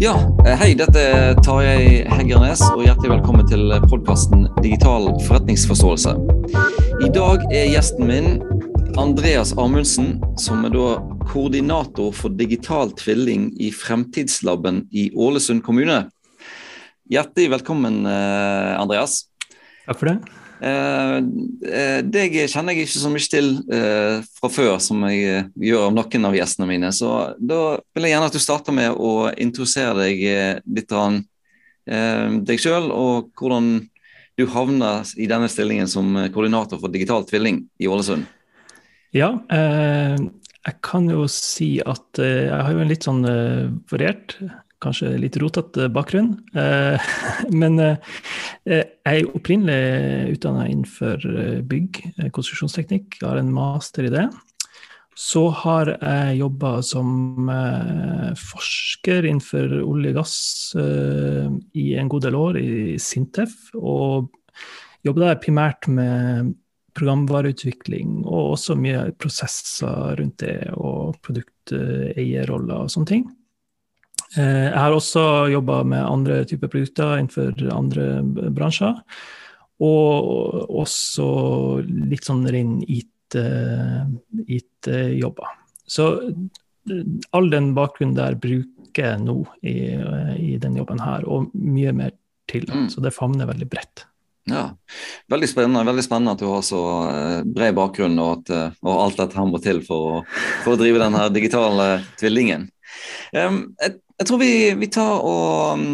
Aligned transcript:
Ja, 0.00 0.14
eh, 0.46 0.56
hei. 0.56 0.70
Dette 0.72 0.96
er 0.96 1.34
Tarjei 1.44 2.06
Heggernes, 2.08 2.62
og 2.70 2.86
hjertelig 2.86 3.10
velkommen 3.10 3.44
til 3.44 3.68
podkasten 3.84 4.46
Digital 4.64 5.10
forretningsforståelse. 5.26 6.14
I 7.04 7.10
dag 7.12 7.44
er 7.52 7.68
gjesten 7.68 8.08
min 8.08 8.30
Andreas 8.96 9.52
Amundsen, 9.60 10.14
som 10.40 10.64
er 10.64 10.72
da 10.72 10.86
koordinator 11.28 12.16
for 12.16 12.32
digital 12.32 12.94
tvilling 12.96 13.50
i 13.60 13.68
Fremtidslaben 13.76 14.86
i 14.88 15.10
Ålesund 15.12 15.60
kommune. 15.68 16.06
Hjertelig 17.12 17.58
velkommen, 17.58 18.06
eh, 18.08 18.80
Andreas. 18.80 19.26
Takk 19.84 20.00
for 20.00 20.14
det. 20.14 20.39
Eh, 20.60 21.18
eh, 21.72 21.98
deg 22.04 22.34
kjenner 22.52 22.76
jeg 22.76 22.84
ikke 22.84 23.00
så 23.00 23.10
mye 23.12 23.28
til 23.32 23.46
eh, 23.72 24.20
fra 24.36 24.50
før, 24.52 24.74
som 24.82 25.00
jeg 25.08 25.46
gjør 25.56 25.86
av 25.86 25.94
noen 25.96 26.28
av 26.28 26.36
gjestene 26.36 26.68
mine. 26.68 26.90
Så 26.92 27.10
da 27.40 27.78
vil 27.96 28.06
jeg 28.06 28.14
gjerne 28.14 28.28
at 28.28 28.36
du 28.36 28.42
starter 28.42 28.76
med 28.76 28.92
å 28.92 29.30
introdusere 29.40 29.96
deg 30.02 30.24
litt 30.68 30.92
an, 30.96 31.22
eh, 31.88 32.26
deg 32.44 32.60
sjøl, 32.60 32.90
og 32.92 33.32
hvordan 33.40 33.72
du 34.38 34.46
havna 34.52 35.00
i 35.20 35.28
denne 35.28 35.48
stillingen 35.52 35.88
som 35.90 36.14
koordinator 36.32 36.80
for 36.80 36.92
digital 36.92 37.24
tvilling 37.28 37.64
i 37.80 37.88
Ålesund. 37.90 38.28
Ja, 39.12 39.34
jeg 39.50 40.74
kan 40.86 41.08
jo 41.10 41.24
si 41.28 41.74
at 41.82 42.20
jeg 42.22 42.48
har 42.48 42.70
jo 42.72 42.80
en 42.80 42.88
litt 42.92 43.04
sånn 43.04 43.24
variert 43.90 44.36
kanskje 44.82 45.14
litt 45.20 45.38
rotete 45.40 45.88
bakgrunn. 45.92 46.34
Eh, 46.54 47.10
men 47.62 47.78
eh, 47.82 48.14
jeg 48.66 48.84
er 49.04 49.32
opprinnelig 49.36 50.36
utdanna 50.36 50.68
innenfor 50.70 51.26
eh, 51.30 51.58
bygg, 51.66 52.02
konstruksjonsteknikk. 52.36 53.20
Jeg 53.20 53.28
har 53.28 53.40
en 53.40 53.52
master 53.54 54.08
i 54.08 54.14
det. 54.14 54.28
Så 55.20 55.48
har 55.52 55.90
jeg 55.98 56.38
jobba 56.38 56.78
som 56.86 57.50
forsker 58.40 59.26
innenfor 59.28 59.74
olje 59.82 60.14
og 60.14 60.16
gass 60.16 60.36
i 61.76 61.84
en 62.00 62.08
god 62.08 62.24
del 62.24 62.38
år 62.38 62.56
i 62.56 62.70
Sintef. 62.96 63.52
Og 63.76 64.30
jobba 65.04 65.26
der 65.26 65.42
primært 65.42 65.90
med 65.92 66.54
programvareutvikling 66.96 68.22
og 68.22 68.54
også 68.54 68.78
mye 68.80 69.10
prosesser 69.20 70.16
rundt 70.22 70.40
det, 70.40 70.70
og 70.78 71.20
produkteierroller 71.26 72.86
og 72.86 72.94
sånne 72.94 73.12
ting. 73.12 73.28
Eh, 74.38 74.68
jeg 74.68 74.78
har 74.78 74.94
også 74.94 75.48
jobba 75.50 75.80
med 75.90 76.06
andre 76.06 76.44
typer 76.46 76.68
produkter 76.70 77.18
innenfor 77.18 77.50
andre 77.74 78.22
bransjer. 78.54 78.94
Og 79.80 80.70
også 80.82 81.28
litt 81.88 82.24
sånn 82.28 82.44
ren 82.52 82.82
IT-jobber. 82.86 83.48
Så 85.90 86.04
eh, 86.30 87.04
all 87.36 87.50
den 87.50 87.74
bakgrunnen 87.74 88.18
der 88.18 88.34
bruker 88.38 89.02
jeg 89.06 89.18
nå 89.24 89.46
i, 89.66 89.94
i 90.36 90.58
den 90.60 90.76
jobben 90.78 91.00
her, 91.02 91.24
og 91.30 91.50
mye 91.54 91.92
mer 91.94 92.10
til. 92.50 92.64
Mm. 92.70 92.88
Så 92.92 93.00
det 93.02 93.14
favner 93.16 93.46
veldig 93.50 93.68
bredt. 93.70 94.06
Ja, 94.50 94.76
Veldig 95.30 95.46
spennende 95.46 95.84
veldig 95.86 96.02
spennende 96.02 96.32
at 96.34 96.40
du 96.42 96.48
har 96.48 96.62
så 96.66 96.80
bred 97.44 97.74
bakgrunn 97.76 98.16
og, 98.18 98.40
at, 98.40 98.74
og 98.82 98.94
alt 99.04 99.18
dette 99.20 99.36
her 99.38 99.46
må 99.46 99.58
til 99.62 99.78
for 99.86 100.00
å, 100.08 100.22
for 100.64 100.74
å 100.74 100.80
drive 100.80 100.98
den 101.02 101.14
digitale 101.36 101.86
tvillingen. 102.18 102.62
Um, 103.36 103.76
et, 103.84 104.00
jeg 104.20 104.28
tror 104.28 104.40
vi, 104.42 104.54
vi, 104.80 104.88
tar 104.92 105.24
og 105.24 105.80
um, 105.80 105.84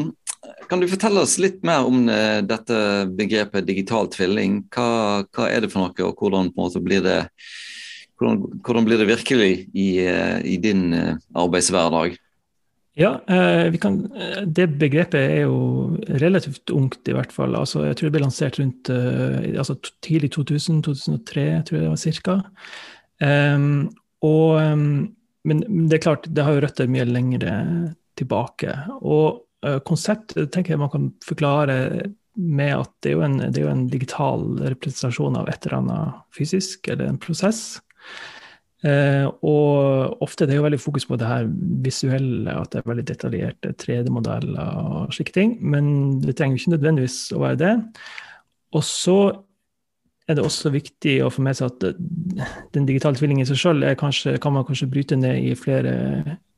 Kan 0.71 0.83
du 0.83 0.89
fortelle 0.91 1.23
oss 1.23 1.37
litt 1.43 1.63
mer 1.67 1.87
om 1.87 2.09
dette 2.47 2.77
begrepet 3.15 3.67
digital 3.69 4.11
tvilling? 4.11 4.65
Hva, 4.75 5.23
hva, 5.31 5.47
er 5.47 5.63
det 5.63 5.71
for 5.71 5.85
noe, 5.85 6.07
og 6.07 6.19
hvordan, 6.19 6.51
blir, 6.83 7.05
det, 7.05 7.21
hvordan, 8.19 8.41
hvordan 8.67 8.87
blir 8.89 8.99
det 8.99 9.09
virkelig 9.13 9.51
i, 9.71 9.89
uh, 10.07 10.39
i 10.43 10.57
din 10.63 10.89
uh, 10.95 11.13
arbeidshverdag? 11.39 12.17
Ja, 12.97 13.11
kan, 13.77 13.99
det 14.49 14.71
begrepet 14.81 15.21
er 15.21 15.43
jo 15.45 15.99
relativt 16.17 16.73
ungt, 16.73 17.03
i 17.05 17.13
hvert 17.13 17.35
fall. 17.35 17.53
Altså, 17.59 17.83
jeg 17.85 17.99
tror 17.99 18.09
det 18.09 18.15
ble 18.15 18.23
lansert 18.23 18.57
rundt 18.57 18.89
altså, 18.89 19.77
tidlig 20.01 20.31
2000-2003, 20.33 21.45
tror 21.69 21.77
jeg 21.77 21.83
det 21.83 21.91
var 21.93 22.01
cirka. 22.01 22.39
Um, 23.21 23.91
og, 24.25 24.57
um, 24.61 25.13
men 25.47 25.63
det 25.89 25.99
er 25.99 26.05
klart, 26.09 26.27
det 26.33 26.45
har 26.45 26.57
jo 26.57 26.65
røtter 26.65 26.91
mye 26.91 27.07
lengre 27.09 27.53
tilbake. 28.19 28.73
Og 29.01 29.43
konseptet 29.83 29.85
konsept 29.89 30.53
tenker 30.55 30.75
jeg 30.75 30.79
man 30.79 30.93
kan 30.93 31.07
forklare 31.25 31.77
med 32.37 32.73
at 32.77 32.93
det 33.03 33.15
er, 33.15 33.23
en, 33.25 33.39
det 33.41 33.61
er 33.61 33.65
jo 33.65 33.73
en, 33.73 33.87
digital 33.91 34.45
representasjon 34.61 35.39
av 35.41 35.49
et 35.51 35.67
eller 35.67 35.79
annet 35.81 36.25
fysisk, 36.37 36.89
eller 36.93 37.09
en 37.09 37.21
prosess. 37.21 37.81
Eh, 38.85 39.25
og 39.25 40.21
ofte 40.23 40.47
det 40.47 40.55
er 40.55 40.61
jo 40.61 40.67
veldig 40.67 40.83
fokus 40.83 41.09
på 41.09 41.17
det 41.19 41.31
her 41.31 41.49
visuelle, 41.85 42.53
at 42.53 42.73
det 42.73 42.83
er 42.83 42.91
veldig 42.93 43.07
detaljerte 43.09 43.73
3D-modeller 43.81 44.79
og 44.85 45.17
slike 45.17 45.35
ting. 45.35 45.57
Men 45.65 46.21
det 46.23 46.37
trenger 46.37 46.61
ikke 46.61 46.77
nødvendigvis 46.77 47.19
å 47.35 47.43
være 47.43 47.61
det. 47.65 47.75
Og 48.77 48.85
så 48.85 49.19
er 50.27 50.37
det 50.37 50.45
også 50.45 50.73
viktig 50.75 51.21
å 51.23 51.31
få 51.31 51.43
med 51.47 51.57
seg 51.57 51.71
at 51.71 52.01
den 52.75 52.87
digitale 52.89 53.17
tvillingen 53.17 53.47
i 53.47 53.49
seg 53.49 53.61
selv 53.63 53.87
kan 54.43 54.55
man 54.55 54.67
kanskje 54.67 54.91
bryte 54.91 55.19
ned 55.19 55.39
i 55.39 55.55
flere 55.59 55.95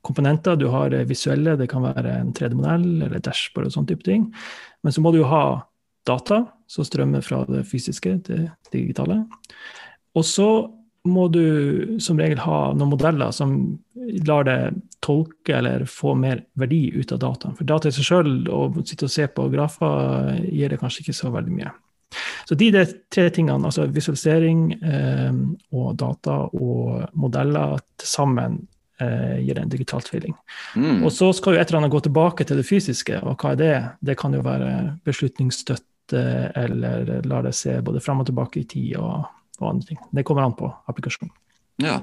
komponenter. 0.08 0.56
Du 0.58 0.68
har 0.72 0.94
visuelle, 1.08 1.56
det 1.60 1.68
kan 1.70 1.84
være 1.86 2.16
en 2.22 2.32
3D-modell 2.36 3.04
eller 3.06 3.22
dashboard 3.24 3.68
og 3.68 3.76
sånne 3.76 3.92
type 3.92 4.06
ting. 4.08 4.28
Men 4.82 4.94
så 4.94 5.04
må 5.04 5.12
du 5.12 5.20
jo 5.22 5.30
ha 5.30 5.44
data 6.08 6.42
som 6.68 6.86
strømmer 6.86 7.24
fra 7.24 7.44
det 7.48 7.64
fysiske 7.68 8.16
til 8.26 8.48
det 8.48 8.72
digitale. 8.72 9.22
Og 10.16 10.24
så 10.26 10.48
må 11.08 11.28
du 11.32 11.98
som 12.02 12.18
regel 12.20 12.40
ha 12.42 12.72
noen 12.76 12.92
modeller 12.92 13.32
som 13.34 13.52
lar 14.26 14.46
deg 14.48 14.78
tolke 15.04 15.56
eller 15.58 15.84
få 15.88 16.14
mer 16.18 16.42
verdi 16.58 16.88
ut 16.96 17.12
av 17.14 17.22
dataen. 17.22 17.56
For 17.56 17.68
data 17.68 17.90
i 17.90 17.94
seg 17.94 18.08
sjøl, 18.08 18.32
å 18.50 18.68
sitte 18.82 19.06
og 19.06 19.14
se 19.14 19.28
på 19.32 19.46
grafer, 19.52 20.34
gir 20.48 20.72
det 20.72 20.80
kanskje 20.80 21.06
ikke 21.06 21.16
så 21.16 21.32
veldig 21.34 21.54
mye. 21.54 21.74
Så 22.48 22.56
de, 22.56 22.70
de 22.72 22.84
tre 23.12 23.28
tingene, 23.34 23.68
altså 23.68 23.84
visualisering 23.92 24.62
eh, 24.80 25.40
og 25.76 25.90
data 26.00 26.40
og 26.56 27.08
modeller 27.20 27.76
til 28.00 28.08
sammen 28.08 28.62
eh, 29.00 29.38
gir 29.44 29.58
en 29.58 29.72
digital 29.72 30.02
tvilling. 30.02 30.34
Mm. 30.76 31.02
Og 31.04 31.12
så 31.12 31.32
skal 31.36 31.54
jo 31.54 31.62
et 31.62 31.70
eller 31.70 31.82
annet 31.82 31.94
gå 31.94 32.00
tilbake 32.06 32.46
til 32.48 32.60
det 32.60 32.66
fysiske, 32.68 33.20
og 33.22 33.36
hva 33.38 33.54
er 33.54 33.60
det? 33.60 33.74
Det 34.10 34.18
kan 34.18 34.34
jo 34.34 34.44
være 34.46 34.70
beslutningsstøtte 35.06 36.24
eller 36.56 37.18
lar 37.28 37.44
det 37.44 37.52
se 37.56 37.74
både 37.84 38.00
fram 38.00 38.22
og 38.22 38.30
tilbake 38.30 38.62
i 38.62 38.68
tid 38.68 38.96
og, 38.96 39.28
og 39.60 39.70
andre 39.74 39.90
ting. 39.90 40.00
Det 40.14 40.24
kommer 40.24 40.46
an 40.46 40.56
på 40.56 40.70
applikasjonen. 40.88 41.34
Ja, 41.78 42.00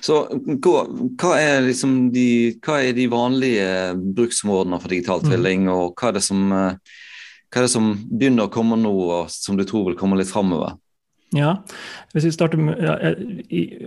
så 0.00 0.22
hva 0.64 1.34
er, 1.36 1.58
liksom 1.66 2.08
de, 2.14 2.56
hva 2.64 2.78
er 2.80 2.94
de 2.96 3.04
vanlige 3.12 3.66
bruksområdene 4.16 4.78
for 4.80 4.92
digital 4.92 5.20
mm. 5.20 5.26
tvilling, 5.28 5.66
mm. 5.66 5.72
og 5.74 6.00
hva 6.00 6.14
er, 6.14 6.22
som, 6.24 6.46
hva 6.48 7.58
er, 7.60 7.66
det 7.66 7.72
som, 7.74 7.90
begynner 8.08 8.48
å 8.48 8.52
komme 8.54 8.78
nå, 8.80 8.94
og 9.18 9.34
som 9.34 9.58
du 9.60 9.66
tror 9.68 9.90
vil 9.90 9.98
komme 10.00 10.16
litt 10.16 10.30
framover? 10.32 10.78
Ja, 11.36 11.58
hvis 12.14 12.30
vi 12.30 12.32
starter 12.34 12.58
med, 12.58 12.80
ja, 12.82 13.12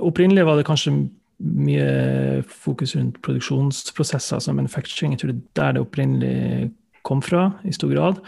Opprinnelig 0.06 0.46
var 0.48 0.60
det 0.60 0.68
kanskje 0.68 0.94
mye 1.40 2.44
fokus 2.48 2.96
rundt 2.96 3.22
produksjonsprosesser, 3.26 4.36
altså 4.36 4.54
manufacturing. 4.54 5.14
Jeg 5.14 5.20
tror 5.20 5.32
det 5.32 5.42
er 5.42 5.62
der 5.62 5.72
det 5.72 5.82
opprinnelig 5.82 6.72
kom 7.04 7.22
fra, 7.22 7.50
i 7.68 7.74
stor 7.76 7.92
grad. 7.92 8.20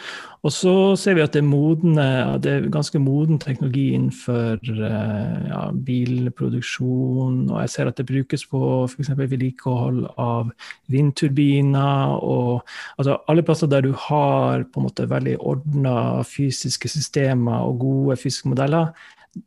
Og 0.46 0.52
så 0.54 0.74
ser 1.00 1.16
vi 1.18 1.24
at 1.24 1.34
det 1.34 1.42
er, 1.42 1.48
modne, 1.48 2.06
det 2.44 2.52
er 2.52 2.68
ganske 2.74 3.00
moden 3.02 3.40
teknologi 3.42 3.88
innenfor 3.96 4.60
eh, 4.60 5.48
ja, 5.50 5.62
bilproduksjon. 5.88 7.40
Og 7.50 7.62
jeg 7.64 7.72
ser 7.74 7.90
at 7.90 7.98
det 7.98 8.08
brukes 8.10 8.46
på 8.52 8.62
f.eks. 8.86 9.14
vedlikehold 9.18 10.04
av 10.22 10.52
vindturbiner. 10.92 12.20
og 12.20 12.62
altså 13.00 13.18
Alle 13.32 13.46
plasser 13.48 13.72
der 13.72 13.88
du 13.88 13.94
har 14.08 14.68
på 14.68 14.82
en 14.82 14.90
måte 14.90 15.10
veldig 15.10 15.40
ordna 15.40 15.98
fysiske 16.28 16.92
systemer 16.92 17.66
og 17.66 17.80
gode 17.88 18.20
fysiske 18.22 18.52
modeller, 18.52 18.92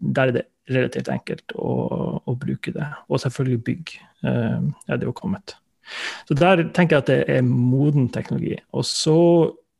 der 0.00 0.22
er 0.22 0.38
det 0.40 0.48
relativt 0.70 1.08
enkelt 1.12 1.54
å, 1.56 1.72
å 2.24 2.34
bruke 2.38 2.74
det. 2.74 2.88
Og 3.08 3.22
selvfølgelig 3.22 3.64
bygg. 3.64 3.96
eh, 4.24 4.60
er 4.88 5.00
det 5.00 5.08
jo 5.08 5.16
kommet. 5.16 5.56
Så 6.28 6.36
der 6.36 6.66
tenker 6.76 6.98
jeg 6.98 7.04
at 7.04 7.10
det 7.10 7.38
er 7.38 7.42
moden 7.46 8.08
teknologi. 8.12 8.58
Og 8.76 8.84
så 8.84 9.18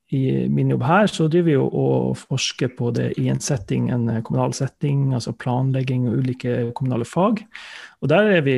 i 0.08 0.48
min 0.48 0.70
jobb 0.72 0.84
her 0.88 1.10
så 1.12 1.26
driver 1.28 1.46
vi 1.50 1.54
jo 1.54 1.66
og 1.68 2.16
forsker 2.16 2.70
på 2.78 2.90
det 2.96 3.10
i 3.20 3.26
en 3.28 3.40
setting, 3.44 3.90
en 3.92 4.06
kommunal 4.24 4.54
setting, 4.56 5.10
altså 5.12 5.34
planlegging 5.36 6.06
og 6.08 6.22
ulike 6.22 6.54
kommunale 6.78 7.04
fag. 7.04 7.42
Og 8.00 8.08
der 8.08 8.30
er 8.38 8.46
vi 8.46 8.56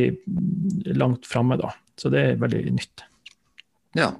langt 0.95 1.27
framme, 1.27 1.59
da. 1.59 1.73
Så 1.99 2.13
det 2.13 2.23
er 2.23 2.39
veldig 2.41 2.63
nytt. 2.77 3.03
Ja. 3.99 4.13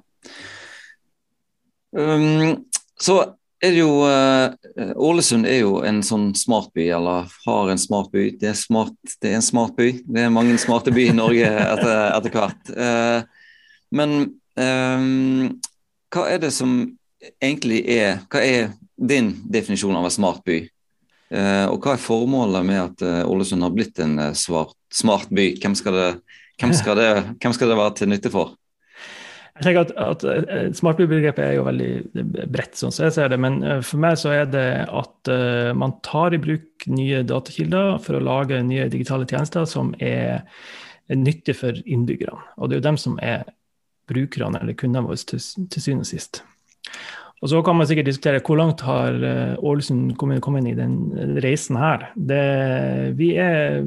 Um, 1.95 2.65
så 2.99 3.21
er 3.61 3.75
det 3.75 3.81
jo 3.83 3.91
uh, 4.01 4.53
Ålesund 4.97 5.45
er 5.45 5.61
jo 5.61 5.75
en 5.85 6.01
sånn 6.05 6.31
smartby, 6.37 6.87
eller 6.95 7.29
har 7.45 7.69
en 7.69 7.81
smartby. 7.81 8.31
Det 8.41 8.55
smart, 8.57 8.97
det 9.21 9.31
er 9.31 9.37
en 9.37 9.45
smart 9.45 9.75
by. 9.77 9.91
Det 10.01 10.23
er 10.23 10.33
mange 10.33 10.57
smarte 10.61 10.93
byer 10.95 11.13
i 11.13 11.17
Norge 11.17 11.51
etter, 11.73 11.99
etter 12.17 12.33
hvert. 12.33 12.71
Uh, 12.73 13.61
men 13.93 14.17
um, 14.57 15.47
hva 16.11 16.27
er 16.31 16.41
det 16.41 16.53
som 16.55 16.79
egentlig 17.43 17.83
er 17.91 18.21
Hva 18.31 18.41
er 18.41 18.71
din 18.95 19.33
definisjon 19.51 19.97
av 19.97 20.07
en 20.07 20.13
smart 20.13 20.41
by? 20.47 20.63
Uh, 21.31 21.67
og 21.69 21.77
hva 21.83 21.95
er 21.95 22.01
formålet 22.01 22.65
med 22.67 22.81
at 22.81 23.05
Ålesund 23.29 23.63
har 23.63 23.75
blitt 23.75 24.01
en 24.01 24.17
svart, 24.37 24.73
smart 24.93 25.29
by? 25.29 25.51
Hvem 25.61 25.77
skal, 25.77 25.99
det, 25.99 26.09
hvem, 26.57 26.73
skal 26.75 26.97
det, 26.97 27.11
hvem 27.37 27.55
skal 27.55 27.71
det 27.71 27.79
være 27.83 27.95
til 27.99 28.11
nytte 28.11 28.33
for? 28.33 28.57
Jeg 29.59 29.65
tenker 29.65 29.81
at, 29.83 29.91
at 29.99 30.23
eh, 30.25 30.67
Smartbybegrepet 30.77 31.43
er 31.43 31.55
jo 31.57 31.65
veldig 31.67 32.45
bredt, 32.49 32.77
sånn 32.79 32.93
som 32.95 33.05
jeg 33.05 33.15
ser 33.17 33.31
det. 33.33 33.39
Men 33.43 33.59
eh, 33.67 33.81
for 33.83 33.99
meg 34.01 34.15
så 34.21 34.31
er 34.33 34.45
det 34.47 34.67
at 34.87 35.31
uh, 35.31 35.71
man 35.77 35.97
tar 36.07 36.35
i 36.35 36.39
bruk 36.41 36.85
nye 36.91 37.19
datakilder 37.27 37.97
for 38.01 38.17
å 38.17 38.23
lage 38.23 38.61
nye 38.63 38.87
digitale 38.91 39.27
tjenester 39.27 39.67
som 39.69 39.91
er, 39.99 40.45
nyttige 41.11 41.57
for 41.57 41.75
innbyggerne. 41.83 42.39
Og 42.55 42.69
det 42.69 42.77
er 42.77 42.79
jo 42.79 42.85
dem 42.85 42.97
som 43.01 43.17
er 43.19 43.41
brukerne 44.07 44.61
eller 44.61 44.77
kundene 44.79 45.09
våre 45.09 45.19
til, 45.19 45.41
til 45.41 45.83
syvende 45.83 46.05
og 46.05 46.07
sist. 46.07 46.39
Og 47.41 47.49
Så 47.51 47.59
kan 47.65 47.75
man 47.75 47.89
sikkert 47.89 48.07
diskutere 48.07 48.39
hvor 48.45 48.55
langt 48.55 48.83
har 48.85 49.17
Ålesund 49.59 50.13
kommune 50.21 50.39
kommet 50.45 50.63
inn 50.63 50.71
i 50.71 50.77
den 50.77 51.41
reisen 51.43 51.75
her. 51.81 52.05
Det, 52.15 52.39
vi, 53.19 53.33
er, 53.41 53.81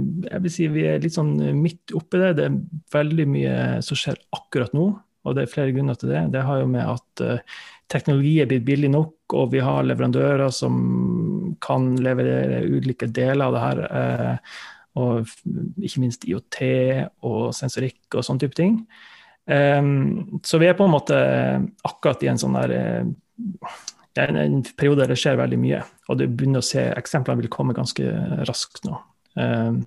si, 0.52 0.66
vi 0.74 0.84
er 0.90 1.00
litt 1.00 1.16
sånn 1.16 1.38
midt 1.56 1.94
oppi 1.96 2.20
det. 2.20 2.32
Det 2.36 2.48
er 2.50 2.60
veldig 2.92 3.28
mye 3.30 3.56
som 3.86 4.00
skjer 4.02 4.20
akkurat 4.36 4.76
nå. 4.76 4.90
Og 5.24 5.36
det 5.36 5.44
er 5.44 5.52
flere 5.52 5.72
grunner 5.74 5.96
til 5.98 6.12
det. 6.12 6.26
Det 6.34 6.44
har 6.44 6.60
jo 6.60 6.68
med 6.70 6.84
at 6.84 7.24
uh, 7.24 7.58
teknologi 7.92 8.36
er 8.42 8.50
blitt 8.50 8.66
billig 8.66 8.90
nok, 8.92 9.36
og 9.36 9.50
vi 9.54 9.62
har 9.64 9.86
leverandører 9.86 10.52
som 10.54 11.56
kan 11.64 11.94
levere 12.04 12.62
ulike 12.68 13.08
deler 13.08 13.48
av 13.48 13.56
det 13.56 13.64
her. 13.64 13.82
Uh, 13.88 14.62
og 14.94 15.32
ikke 15.82 16.04
minst 16.04 16.26
IOT 16.28 16.60
og 17.26 17.48
sensorikk 17.56 18.14
og 18.14 18.22
sånne 18.26 18.44
type 18.44 18.58
ting. 18.58 18.78
Um, 19.44 20.40
så 20.46 20.60
vi 20.62 20.68
er 20.70 20.76
på 20.78 20.86
en 20.86 20.94
måte 20.94 21.16
akkurat 21.84 22.22
i 22.24 22.30
en 22.30 22.38
sånn 22.40 22.54
der 22.56 22.74
en, 24.22 24.36
en 24.38 24.62
periode 24.78 25.02
der 25.02 25.12
det 25.12 25.18
skjer 25.20 25.40
veldig 25.40 25.58
mye. 25.60 25.82
Og 26.08 26.20
du 26.20 26.28
begynner 26.28 26.62
å 26.62 26.66
se 26.66 26.86
eksemplene 26.94 27.42
vil 27.42 27.52
komme 27.52 27.76
ganske 27.76 28.06
raskt 28.46 28.86
nå. 28.86 29.00
Um, 29.34 29.82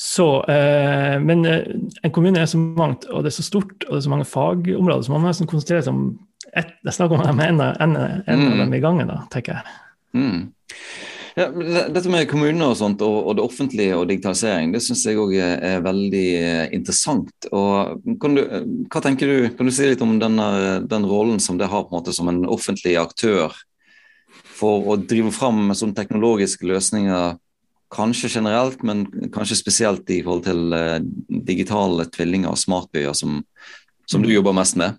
så, 0.00 0.44
eh, 0.44 1.20
men 1.20 1.44
eh, 1.44 1.62
en 2.02 2.12
kommune 2.14 2.38
er 2.38 2.46
så 2.46 2.58
mangt, 2.58 3.08
og 3.10 3.24
det 3.24 3.32
er 3.32 3.38
så 3.40 3.42
stort, 3.42 3.72
og 3.82 3.90
det 3.90 3.98
er 3.98 4.04
så 4.04 4.12
mange 4.12 4.28
fagområder, 4.30 5.02
så 5.02 5.10
man 5.10 5.24
må 5.24 5.32
nesten 5.32 5.48
konsentrere 5.50 5.82
seg 5.82 5.96
om 5.96 6.04
ett 6.56 6.70
Jeg 6.86 6.94
snakker 6.94 7.18
om 7.18 7.26
dem 7.26 7.40
en, 7.44 7.58
en, 7.60 7.96
en 7.98 8.38
mm. 8.40 8.44
av 8.52 8.60
dem 8.62 8.76
i 8.78 8.80
gangen, 8.80 9.10
da, 9.10 9.16
tenker 9.32 9.58
jeg. 9.58 9.72
Mm. 10.14 10.44
Ja, 11.38 11.48
dette 11.90 12.12
med 12.14 12.28
kommuner 12.30 12.70
og 12.70 12.78
sånt, 12.78 13.02
og, 13.02 13.16
og, 13.24 13.34
det 13.40 13.44
offentlige 13.44 13.98
og 13.98 14.06
digitalisering, 14.08 14.70
det 14.74 14.84
syns 14.86 15.02
jeg 15.06 15.18
òg 15.18 15.34
er, 15.34 15.82
veldig 15.82 16.24
eh, 16.38 16.62
interessant. 16.78 17.50
Du, 17.50 18.40
hva 18.86 19.02
tenker 19.02 19.34
du, 19.34 19.50
kan 19.58 19.66
du 19.66 19.74
si 19.74 19.90
litt 19.90 20.06
om 20.06 20.14
denne, 20.22 20.48
den 20.86 21.10
rollen 21.10 21.42
som 21.42 21.58
det 21.58 21.70
har 21.74 21.84
på 21.84 21.90
en 21.90 21.98
måte 21.98 22.14
som 22.14 22.30
en 22.30 22.44
offentlig 22.46 22.94
aktør 23.02 23.50
for 24.58 24.94
å 24.94 24.98
drive 25.02 25.34
fram 25.34 25.74
sånne 25.74 25.98
teknologiske 25.98 26.70
løsninger 26.70 27.34
Kanskje 27.94 28.28
generelt, 28.28 28.82
men 28.82 29.06
kanskje 29.32 29.56
spesielt 29.56 30.10
i 30.12 30.20
forhold 30.22 30.44
til 30.44 30.74
uh, 30.76 30.98
digitale 31.48 32.04
tvillinger 32.12 32.52
og 32.52 32.60
smartbyer, 32.60 33.14
som, 33.16 33.40
som, 34.06 34.22
du 34.22 34.28
mm. 34.28 34.34
jobber 34.34 34.56
mest 34.58 34.76
med? 34.80 34.98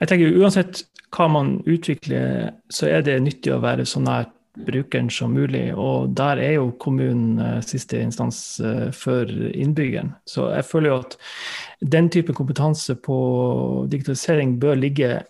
Jeg 0.00 0.10
tenker 0.10 0.40
Uansett 0.40 0.84
hva 1.14 1.28
man 1.30 1.60
utvikler, 1.70 2.56
så 2.72 2.88
er 2.90 3.04
det 3.06 3.20
nyttig 3.22 3.52
å 3.54 3.62
være 3.62 3.86
så 3.86 4.02
nær 4.02 4.26
brukeren 4.66 5.10
som 5.10 5.34
mulig. 5.34 5.68
Og 5.74 6.10
der 6.18 6.42
er 6.42 6.56
jo 6.56 6.72
kommunen 6.82 7.38
uh, 7.38 7.60
siste 7.62 8.00
instans 8.02 8.60
uh, 8.62 8.90
for 8.94 9.30
innbyggeren. 9.30 10.14
Så 10.26 10.50
jeg 10.54 10.66
føler 10.66 10.90
jo 10.90 10.98
at 11.04 11.16
den 11.94 12.10
type 12.10 12.34
kompetanse 12.34 12.98
på 12.98 13.18
digitalisering 13.90 14.58
bør 14.62 14.78
ligge 14.82 15.22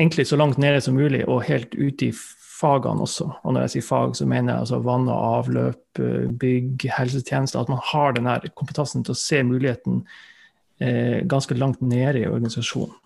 egentlig 0.00 0.26
så 0.26 0.36
langt 0.36 0.58
nede 0.58 0.80
som 0.80 0.96
mulig 0.96 1.26
og 1.28 1.44
helt 1.48 1.74
ute 1.74 2.08
i 2.08 2.12
fagene 2.60 3.06
også. 3.06 3.26
Og 3.42 3.54
når 3.54 3.66
jeg 3.66 3.74
sier 3.76 3.86
fag, 3.88 4.16
så 4.18 4.28
mener 4.28 4.54
jeg 4.54 4.64
altså 4.66 4.80
vann 4.84 5.08
og 5.08 5.26
avløp, 5.40 6.02
eh, 6.02 6.30
bygg, 6.42 6.88
helsetjenester. 6.96 7.60
At 7.60 7.72
man 7.72 7.82
har 7.92 8.16
den 8.16 8.30
kompetansen 8.54 9.04
til 9.06 9.16
å 9.16 9.20
se 9.20 9.42
muligheten 9.46 10.02
eh, 10.80 11.20
ganske 11.30 11.56
langt 11.58 11.80
nede 11.80 12.22
i 12.22 12.28
organisasjonen. 12.30 12.96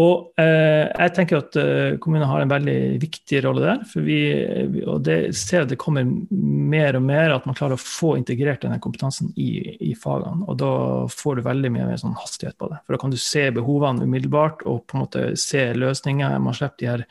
Og 0.00 0.32
eh, 0.40 0.88
jeg 0.88 1.12
tenker 1.16 1.42
at 1.42 1.56
eh, 1.60 1.96
kommunene 2.00 2.28
har 2.30 2.42
en 2.42 2.52
veldig 2.52 2.76
viktig 3.02 3.42
rolle 3.44 3.64
der. 3.66 3.82
for 3.88 4.06
vi, 4.06 4.18
og 4.86 5.02
det 5.04 5.18
ser 5.36 5.66
at 5.66 5.72
det 5.72 5.80
kommer 5.80 6.06
mer 6.08 6.96
og 6.96 7.04
mer 7.04 7.34
at 7.34 7.46
man 7.48 7.56
klarer 7.58 7.76
å 7.76 7.82
få 7.82 8.14
integrert 8.20 8.64
denne 8.64 8.80
kompetansen 8.82 9.32
i, 9.36 9.76
i 9.90 9.92
fagene. 9.98 10.46
Og 10.48 10.56
da 10.62 10.72
får 11.12 11.38
du 11.38 11.46
veldig 11.48 11.72
mye 11.74 11.90
mer 11.90 12.00
sånn 12.00 12.16
hastighet 12.16 12.56
på 12.60 12.70
det. 12.72 12.80
For 12.84 12.96
da 12.96 13.02
kan 13.02 13.12
du 13.12 13.20
se 13.20 13.48
behovene 13.54 14.08
umiddelbart 14.08 14.64
og 14.64 14.86
på 14.86 14.96
en 14.96 15.04
måte 15.04 15.26
se 15.40 15.68
løsninger. 15.76 16.38
Man 16.40 16.56
slipper 16.56 16.80
de 16.80 16.92
her 16.94 17.06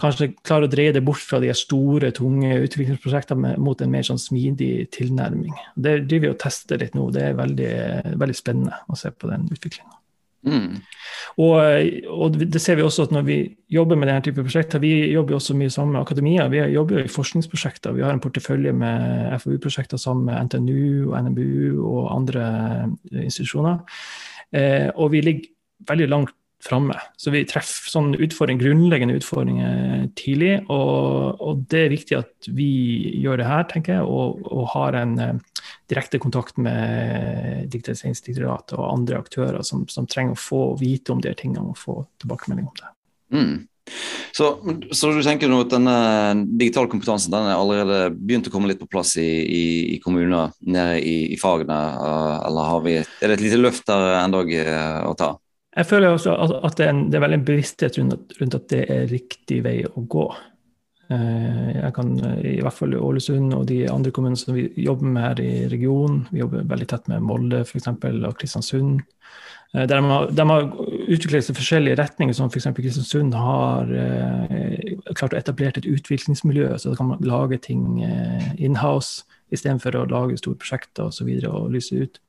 kanskje 0.00 0.32
klare 0.42 0.66
å 0.66 0.72
dreie 0.72 0.92
det 0.94 1.04
bort 1.04 1.22
fra 1.22 1.40
de 1.42 1.52
store, 1.56 2.12
tunge 2.16 2.54
utviklingsprosjektene 2.64 3.56
mot 3.62 3.80
en 3.82 3.92
mer 3.92 4.06
sånn 4.06 4.20
smidig 4.20 4.88
tilnærming. 4.94 5.54
Det 5.76 6.02
driver 6.06 6.28
vi 6.28 6.32
og 6.32 6.38
tester 6.42 6.80
litt 6.82 6.96
nå. 6.98 7.10
Det 7.14 7.26
er 7.28 7.38
veldig, 7.38 7.74
veldig 8.20 8.38
spennende 8.38 8.80
å 8.88 8.98
se 8.98 9.12
på 9.14 9.30
den 9.30 9.48
utviklinga. 9.52 9.98
Mm. 10.42 10.80
Og, 11.38 11.54
og, 12.10 12.36
det 12.40 12.60
ser 12.60 12.74
vi 12.74 12.82
også 12.82 13.06
at 13.06 13.12
når 13.14 13.26
vi 13.28 13.36
jobber 13.70 13.98
med 13.98 14.10
denne 14.10 14.24
type 14.26 14.42
prosjekter, 14.42 14.82
vi 14.82 15.12
jobber 15.12 15.38
også 15.38 15.54
mye 15.54 15.70
sammen 15.70 15.94
med 15.94 16.02
akademia. 16.02 16.48
Vi 16.50 16.64
jobber 16.74 16.98
jo 16.98 17.06
i 17.06 17.14
forskningsprosjekter. 17.14 17.94
Vi 17.94 18.02
har 18.02 18.14
en 18.14 18.22
portefølje 18.22 18.74
med 18.74 19.36
FoU-prosjekter 19.44 20.02
sammen 20.02 20.26
med 20.26 20.48
NTNU 20.48 21.12
og 21.12 21.16
NMBU 21.28 21.78
og 21.78 22.10
andre 22.16 22.44
institusjoner. 23.12 23.80
Eh, 24.52 24.88
og 24.96 25.12
vi 25.14 25.22
ligger 25.22 25.52
veldig 25.88 26.08
langt 26.10 26.34
framme. 26.62 26.94
Så 27.16 27.32
vi 27.34 27.42
treffer 27.48 27.90
sånne 27.90 28.20
utfordring, 28.22 28.60
grunnleggende 28.60 29.16
utfordringer 29.18 30.06
tidlig. 30.18 30.52
Og, 30.70 31.40
og, 31.42 31.64
det 31.72 31.80
er 31.86 31.94
viktig 31.94 32.18
at 32.20 32.50
vi 32.54 32.70
gjør 33.22 33.42
det 33.42 33.48
her, 33.48 33.66
tenker 33.70 33.98
jeg, 33.98 34.06
og, 34.06 34.44
og 34.46 34.70
har 34.76 34.98
en 35.00 35.16
eh, 35.22 35.66
direkte 35.90 36.22
kontakt 36.22 36.60
med 36.62 37.66
Digitaliseringsdirektoratet 37.72 38.78
og 38.78 38.88
andre 38.92 39.18
aktører 39.22 39.66
som, 39.66 39.84
som, 39.90 40.06
trenger 40.06 40.36
å 40.36 40.42
få 40.44 40.62
vite 40.80 41.14
om 41.14 41.22
de 41.24 41.34
tingene 41.38 41.72
og 41.72 41.78
få 41.80 41.98
tilbakemelding 42.22 42.70
om 42.70 42.78
det. 42.78 42.94
Mm. 43.32 43.54
Så, 44.32 44.46
så, 44.94 45.10
du 45.10 45.20
tenker 45.26 45.50
nå 45.50 45.64
at 45.64 45.72
denne 45.74 45.96
digitale 46.46 46.88
kompetansen 46.92 47.34
den 47.34 47.48
er 47.50 47.58
allerede 47.58 48.12
begynt 48.14 48.46
å 48.46 48.52
komme 48.54 48.70
litt 48.70 48.80
på 48.80 48.88
plass 48.92 49.16
i, 49.20 49.26
i, 49.26 49.64
i 49.96 50.00
kommuner 50.00 50.54
nede 50.62 51.00
i, 51.02 51.16
i 51.34 51.38
fagene, 51.40 51.78
eller 51.98 52.46
eller 52.46 52.84
vi, 52.86 52.94
er 53.02 53.26
det 53.26 53.40
et 53.40 53.44
lite 53.48 53.58
løft 53.58 53.88
der 53.90 54.20
endog 54.22 54.54
uh, 54.54 55.10
å 55.10 55.16
ta? 55.18 55.34
Jeg 55.72 55.88
føler 55.88 56.12
også 56.12 56.34
at 56.36 56.76
det 56.76 56.86
er, 56.86 56.90
en, 56.92 57.04
det 57.08 57.16
er 57.16 57.24
veldig 57.24 57.38
en 57.40 57.44
bevissthet 57.48 57.98
rundt, 57.98 58.34
rundt, 58.40 58.56
at 58.58 58.66
det 58.72 58.82
er 58.92 59.06
riktig 59.08 59.62
vei 59.64 59.78
å 59.88 60.04
gå. 60.04 60.26
Eh, 61.12 61.70
jeg 61.78 61.94
kan 61.96 62.12
i 62.44 62.58
hvert 62.60 62.76
fall 62.76 62.92
i 62.92 63.00
Ålesund 63.00 63.54
og 63.56 63.64
de 63.70 63.80
andre 63.90 64.12
kommunene 64.14 64.40
som 64.40 64.52
vi 64.56 64.66
jobber 64.84 65.08
med 65.08 65.24
her 65.24 65.40
i 65.40 65.54
regionen, 65.72 66.26
vi 66.30 66.42
jobber 66.42 66.68
veldig 66.68 66.88
tett 66.92 67.08
med 67.12 67.24
Molde 67.24 67.62
f.eks. 67.64 67.88
og 67.88 68.36
Kristiansund. 68.40 69.00
Eh, 69.74 69.86
de 69.88 70.00
har, 70.04 70.30
de 70.30 70.48
har 70.52 70.70
utviklet 71.08 71.46
seg 71.46 71.58
forskjellige 71.58 71.98
retninger, 72.00 72.36
som 72.36 72.50
f.eks. 72.50 72.70
Kristiansund 72.76 73.36
har 73.38 73.92
eh, 73.96 74.96
klart 75.12 75.36
å 75.36 75.40
etablere 75.40 75.82
et 75.82 75.90
utviklingsmiljø, 75.90 76.72
så 76.78 76.92
da 76.92 77.00
kan 77.00 77.12
man 77.14 77.26
lage 77.26 77.60
ting 77.68 78.02
eh, 78.06 78.50
in-house 78.62 79.24
istedenfor 79.52 79.96
å 79.96 80.06
lage 80.08 80.38
store 80.40 80.58
prosjekter 80.60 81.08
osv. 81.08 81.28
Og, 81.28 81.42
så 81.42 81.52
og 81.52 81.72
lyse 81.74 81.98
ut. 82.04 82.20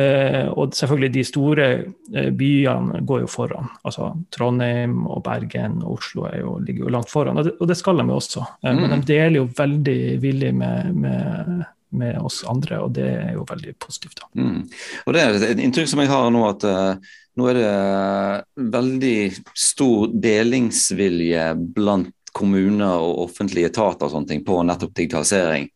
Eh, 0.00 0.46
og 0.48 0.76
selvfølgelig 0.76 1.12
de 1.16 1.24
store 1.26 1.68
eh, 1.76 2.30
byene 2.36 3.02
går 3.08 3.24
jo 3.24 3.30
foran. 3.32 3.68
Altså 3.88 4.10
Trondheim 4.34 5.02
og 5.06 5.22
Bergen 5.26 5.82
og 5.82 5.98
Oslo 5.98 6.28
jo, 6.32 6.56
ligger 6.64 6.86
jo 6.86 6.94
langt 6.96 7.12
foran, 7.12 7.40
og 7.40 7.48
det, 7.48 7.56
og 7.58 7.70
det 7.70 7.78
skal 7.80 8.00
de 8.00 8.08
jo 8.08 8.20
også. 8.20 8.46
Eh, 8.62 8.70
mm. 8.72 8.84
Men 8.84 8.94
de 8.94 9.12
deler 9.12 9.40
jo 9.42 9.48
veldig 9.58 10.00
villig 10.24 10.54
med, 10.56 10.94
med 11.04 11.66
med 11.90 12.18
oss 12.20 12.42
andre, 12.48 12.80
og 12.84 12.92
det 12.96 13.06
er 13.08 13.32
jo 13.36 13.46
veldig 13.48 13.74
positivt. 13.80 14.20
Mm. 14.36 14.66
Og 15.06 15.14
Det 15.14 15.22
er 15.22 15.38
et 15.48 15.62
inntrykk 15.64 15.88
som 15.90 16.02
jeg 16.02 16.12
har 16.12 16.30
nå, 16.34 16.44
at 16.48 16.66
uh, 16.68 17.10
nå 17.38 17.48
er 17.50 17.58
det 17.58 18.70
veldig 18.76 19.18
stor 19.56 20.08
delingsvilje 20.12 21.50
blant 21.76 22.14
kommuner 22.36 23.00
og 23.02 23.24
offentlige 23.24 23.70
etater 23.70 24.06
og 24.06 24.14
sånne 24.14 24.32
ting 24.32 24.44
på 24.46 24.60
nettopp 24.66 24.94
digitalisering. 24.94 25.68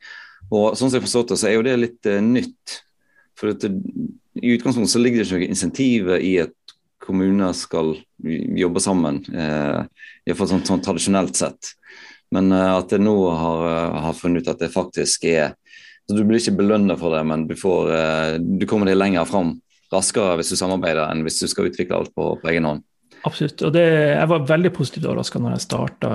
Og 0.53 0.77
sånn 0.77 0.91
som 0.91 0.99
jeg 0.99 1.07
forstått 1.07 1.33
det, 1.33 1.41
så 1.41 1.49
er 1.49 1.57
jo 1.57 1.67
det 1.67 1.79
litt 1.81 2.11
uh, 2.11 2.21
nytt. 2.25 2.81
For 3.39 3.55
det, 3.57 3.73
I 4.39 4.57
utgangspunktet 4.57 4.93
så 4.93 5.01
ligger 5.01 5.23
det 5.23 5.29
ikke 5.29 5.41
noe 5.41 5.53
insentiv 5.55 6.13
i 6.21 6.37
at 6.45 6.57
kommuner 7.03 7.55
skal 7.59 7.97
jobbe 8.23 8.81
sammen, 8.81 9.17
eh, 9.35 9.81
iallfall 10.29 10.53
sånn, 10.53 10.63
sånn 10.67 10.83
tradisjonelt 10.85 11.35
sett. 11.35 11.73
Men 12.33 12.53
uh, 12.55 12.79
at 12.79 12.93
jeg 12.95 13.03
nå 13.03 13.17
har, 13.29 13.65
har, 14.07 14.15
funnet 14.17 14.47
ut 14.47 14.53
at 14.55 14.63
det 14.63 14.71
faktisk 14.73 15.27
er 15.29 15.57
så 16.09 16.17
Du 16.19 16.25
blir 16.27 16.41
ikke 16.41 16.59
belønnet 16.59 16.99
for 17.01 17.15
det, 17.15 17.23
men 17.29 17.47
du, 17.49 17.55
får, 17.59 17.93
uh, 17.93 18.39
du 18.39 18.67
kommer 18.71 18.91
deg 18.91 18.99
lenger 18.99 19.29
fram 19.29 19.57
raskere 19.93 20.39
hvis 20.41 20.55
du 20.55 20.57
samarbeider, 20.59 21.05
enn 21.09 21.23
hvis 21.27 21.43
du 21.43 21.51
skal 21.51 21.69
utvikle 21.69 21.99
alt 21.99 22.15
på, 22.17 22.33
på 22.41 22.51
egen 22.53 22.67
hånd. 22.69 22.83
Absolutt. 23.23 23.63
og 23.63 23.75
det, 23.77 23.85
Jeg 24.17 24.29
var 24.33 24.49
veldig 24.49 24.73
positivt 24.75 25.07
overraska 25.07 25.39
når 25.39 25.55
jeg 25.55 25.67
starta 25.69 26.11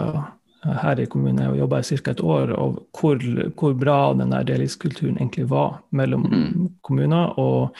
her 0.82 1.00
i 1.00 1.08
kommunen 1.10 1.52
og 1.52 1.60
jobba 1.60 1.80
i 1.80 1.98
ca. 2.02 2.12
et 2.12 2.24
år, 2.24 2.54
og 2.58 2.80
hvor, 2.98 3.22
hvor 3.60 3.76
bra 3.78 4.00
den 4.18 4.34
der 4.34 4.48
delingskulturen 4.48 5.20
egentlig 5.20 5.48
var 5.50 5.82
mellom 5.92 6.26
mm. 6.28 6.70
kommuner. 6.84 7.38
og 7.40 7.76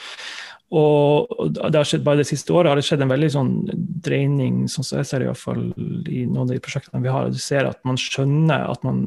og 0.68 1.54
det 1.64 1.78
har 1.78 1.86
skjedd, 1.88 2.02
bare 2.04 2.20
det 2.20 2.26
siste 2.28 2.52
året 2.52 2.68
har 2.68 2.76
det 2.76 2.84
skjedd 2.84 3.00
en 3.00 3.12
veldig 3.12 3.28
sånn 3.32 3.52
dreining, 4.04 4.66
sånn 4.68 4.84
som 4.84 4.98
jeg 4.98 5.08
ser 5.08 5.22
i 5.24 5.28
hvert 5.30 5.40
fall 5.40 5.62
i 5.72 6.26
noen 6.26 6.42
av 6.42 6.50
de 6.50 6.58
prosjektene 6.64 7.00
vi 7.04 7.12
har. 7.12 7.30
Du 7.32 7.40
ser 7.40 7.70
at 7.70 7.80
man 7.88 7.96
skjønner 8.00 8.66
at 8.68 8.84
man, 8.84 9.00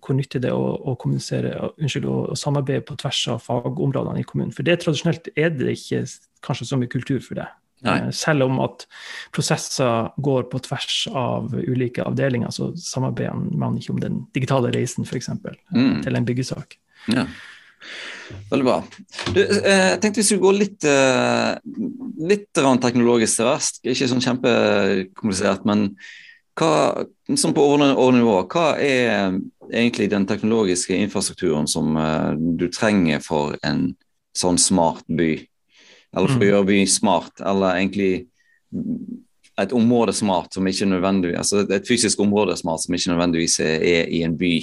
hvor 0.00 0.16
nyttig 0.16 0.40
det 0.44 0.48
er 0.48 0.56
å, 0.56 0.70
å 0.80 0.96
kommunisere, 1.02 1.52
unnskyld, 1.76 2.08
å, 2.08 2.16
å, 2.32 2.38
samarbeide 2.40 2.86
på 2.88 2.96
tvers 3.02 3.20
av 3.34 3.44
fagområdene 3.44 4.22
i 4.22 4.26
kommunen. 4.28 4.54
For 4.56 4.64
det 4.64 4.78
tradisjonelt 4.84 5.28
er 5.36 5.52
det 5.52 5.76
ikke 5.76 6.06
kanskje 6.46 6.70
så 6.70 6.80
mye 6.80 6.92
kultur 6.92 7.20
for 7.20 7.42
det. 7.42 7.48
Nei. 7.84 7.98
Selv 8.16 8.46
om 8.46 8.56
at 8.64 8.86
prosesser 9.36 10.08
går 10.24 10.46
på 10.48 10.62
tvers 10.64 11.02
av 11.12 11.52
ulike 11.52 12.06
avdelinger, 12.08 12.54
så 12.56 12.70
samarbeider 12.80 13.36
man 13.60 13.76
ikke 13.76 13.92
om 13.92 14.00
den 14.00 14.22
digitale 14.32 14.72
reisen, 14.72 15.04
f.eks., 15.04 15.28
mm. 15.44 16.00
til 16.06 16.16
en 16.16 16.28
byggesak. 16.32 16.78
Ja. 17.12 17.26
Veldig 18.50 18.66
bra. 18.66 18.76
Du, 19.34 19.40
eh, 19.40 19.88
jeg 19.92 19.98
tenkte 20.02 20.20
vi 20.20 20.26
skulle 20.26 20.44
gå 20.44 20.52
litt, 20.56 20.84
eh, 20.84 21.56
litt 22.30 22.48
teknologisk 22.82 23.38
til 23.38 23.48
verst. 23.48 23.80
Ikke 23.84 24.08
sånn 24.10 24.24
kjempekomplisert, 24.24 25.66
men 25.68 25.90
hva, 26.56 27.04
sånn 27.28 27.54
på 27.54 27.66
nivå, 28.16 28.38
hva 28.48 28.78
er 28.80 29.36
egentlig 29.70 30.08
den 30.10 30.26
teknologiske 30.26 30.96
infrastrukturen 30.96 31.68
som 31.68 31.96
eh, 31.96 32.32
du 32.36 32.68
trenger 32.68 33.22
for 33.24 33.58
en 33.62 33.90
sånn 34.36 34.58
smart 34.58 35.04
by? 35.06 35.36
Eller 36.16 36.32
for 36.32 36.38
å 36.38 36.42
mm. 36.42 36.48
gjøre 36.48 36.68
by 36.70 36.80
smart, 36.88 37.44
eller 37.44 37.76
egentlig 37.76 38.26
et 39.56 39.72
område 39.72 40.12
smart 40.12 40.54
som 40.54 40.66
ikke 40.68 40.88
nødvendigvis 40.88 41.38
altså 41.38 41.62
Et 41.72 41.86
fysisk 41.88 42.20
område 42.20 42.56
smart 42.58 42.82
som 42.82 42.94
ikke 42.94 43.14
nødvendigvis 43.14 43.60
er 43.64 44.08
i 44.12 44.22
en 44.26 44.36
by. 44.36 44.58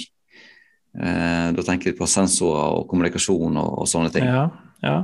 Eh, 0.94 1.48
da 1.56 1.64
tenker 1.66 1.90
vi 1.90 1.98
på 1.98 2.06
sensorer 2.06 2.78
og 2.78 2.86
kommunikasjon 2.90 3.58
og, 3.58 3.72
og 3.82 3.90
sånne 3.90 4.12
ting. 4.14 4.28
Ja, 4.28 4.46
ja. 4.84 4.98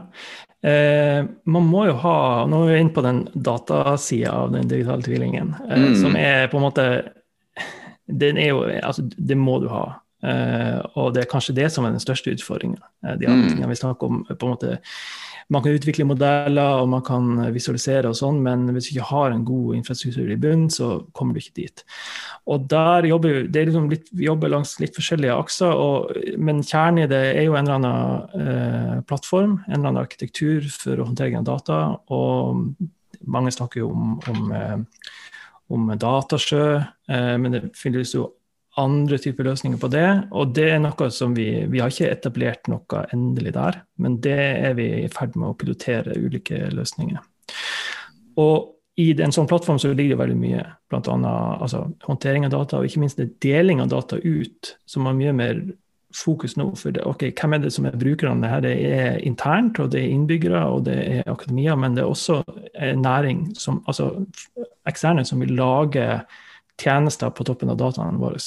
Eh, 0.62 1.24
man 1.48 1.68
må 1.72 1.86
jo 1.88 1.94
ha 2.02 2.16
Nå 2.44 2.58
er 2.66 2.74
vi 2.74 2.80
inne 2.82 2.92
på 2.92 3.00
den 3.00 3.22
datasida 3.32 4.34
av 4.42 4.50
den 4.52 4.68
digitale 4.68 5.00
tvillingen, 5.00 5.54
eh, 5.70 5.86
mm. 5.86 5.94
som 6.02 6.18
er 6.20 6.50
på 6.52 6.58
en 6.58 6.66
måte 6.66 6.84
Den 8.04 8.36
er 8.36 8.50
jo 8.52 8.66
Altså, 8.68 9.06
det 9.16 9.38
må 9.40 9.56
du 9.62 9.70
ha. 9.72 9.86
Eh, 10.20 10.76
og 11.00 11.14
det 11.14 11.24
er 11.24 11.30
kanskje 11.30 11.56
det 11.56 11.70
som 11.72 11.86
er 11.86 11.94
den 11.94 12.02
største 12.02 12.34
utfordringen. 12.34 12.80
Eh, 13.06 13.16
de 13.16 13.28
andre 13.30 13.46
mm. 13.46 13.48
tingene 13.54 13.72
vi 13.72 13.80
snakker 13.80 14.10
om, 14.10 14.20
på 14.28 14.46
en 14.46 14.52
måte 14.52 14.78
man 15.50 15.64
kan 15.64 15.74
utvikle 15.74 16.06
modeller 16.06 16.80
og 16.80 16.88
man 16.92 17.02
kan 17.06 17.30
visualisere, 17.54 18.10
og 18.10 18.18
sånn, 18.18 18.38
men 18.44 18.68
hvis 18.70 18.88
du 18.88 18.92
ikke 18.94 19.08
har 19.10 19.34
en 19.34 19.44
god 19.46 19.80
infrastruktur 19.80 20.30
i 20.30 20.38
bunnen, 20.38 20.68
så 20.70 20.92
kommer 21.16 21.34
du 21.34 21.42
ikke 21.42 21.56
dit. 21.58 21.82
Og 22.50 22.68
der 22.70 23.08
jobber 23.10 23.42
det 23.50 23.62
er 23.62 23.70
liksom 23.70 23.90
litt, 23.90 24.06
vi 24.14 24.28
jobber 24.28 24.52
langs 24.52 24.76
litt 24.82 24.94
forskjellige 24.96 25.36
akser, 25.42 25.74
og, 25.74 26.14
men 26.38 26.62
kjernen 26.62 27.04
i 27.04 27.10
det 27.10 27.22
er 27.32 27.48
jo 27.48 27.58
en 27.58 27.66
eller 27.66 27.80
annen 27.80 28.46
eh, 28.46 28.96
plattform, 29.10 29.58
en 29.66 29.74
eller 29.80 29.90
annen 29.90 30.02
arkitektur 30.04 30.70
for 30.70 31.00
å 31.00 31.08
håndtere 31.10 31.42
data. 31.46 31.80
Og 32.14 32.62
mange 33.26 33.52
snakker 33.54 33.82
jo 33.82 33.90
om, 33.90 34.18
om, 34.30 34.52
eh, 34.54 35.16
om 35.74 35.90
datasjø, 35.98 36.66
eh, 37.10 37.34
men 37.42 37.56
det 37.56 37.64
finnes 37.78 38.14
jo 38.14 38.28
andre 38.78 39.18
typer 39.18 39.48
løsninger 39.48 39.80
på 39.80 39.90
det. 39.92 40.08
Og 40.30 40.52
det 40.54 40.68
er 40.74 40.82
noe 40.82 41.10
som 41.14 41.34
vi 41.36 41.66
Vi 41.70 41.80
har 41.82 41.90
ikke 41.90 42.10
etablert 42.10 42.68
noe 42.70 43.06
endelig 43.14 43.54
der, 43.56 43.82
men 43.98 44.20
det 44.22 44.38
er 44.38 44.74
vi 44.78 44.88
i 45.04 45.08
ferd 45.12 45.36
med 45.36 45.50
å 45.50 45.56
pilotere 45.58 46.18
ulike 46.18 46.68
løsninger. 46.74 47.18
Og 48.38 48.76
i 49.00 49.10
en 49.22 49.32
sånn 49.32 49.48
plattform 49.48 49.78
så 49.80 49.92
ligger 49.94 50.14
det 50.14 50.22
veldig 50.22 50.38
mye, 50.38 50.64
bl.a. 50.90 51.34
Altså, 51.62 51.86
håndtering 52.04 52.46
av 52.46 52.54
data, 52.54 52.78
og 52.78 52.88
ikke 52.88 53.00
minst 53.00 53.20
deling 53.42 53.80
av 53.80 53.88
data 53.92 54.18
ut, 54.20 54.74
som 54.86 55.06
har 55.08 55.16
mye 55.16 55.32
mer 55.36 55.62
fokus 56.16 56.56
nå. 56.58 56.68
For 56.78 56.94
det, 56.94 57.04
ok, 57.06 57.30
hvem 57.38 57.56
er 57.56 57.62
det 57.64 57.72
som 57.74 57.86
er 57.88 57.96
brukerne? 57.98 58.50
Det 58.64 58.74
er 58.90 59.18
internt, 59.26 59.80
og 59.80 59.92
det 59.94 60.02
er 60.02 60.12
innbyggere, 60.14 60.62
og 60.68 60.84
det 60.90 60.98
er 60.98 61.32
akademia, 61.32 61.76
men 61.78 61.96
det 61.96 62.04
er 62.04 62.12
også 62.12 62.42
næring, 62.98 63.50
som, 63.58 63.80
altså 63.86 64.12
eksterne, 64.90 65.24
som 65.24 65.40
vil 65.40 65.54
lage 65.58 66.06
tjenester 66.80 67.32
på 67.34 67.46
toppen 67.46 67.72
av 67.72 67.80
dataene 67.80 68.20
våre. 68.20 68.40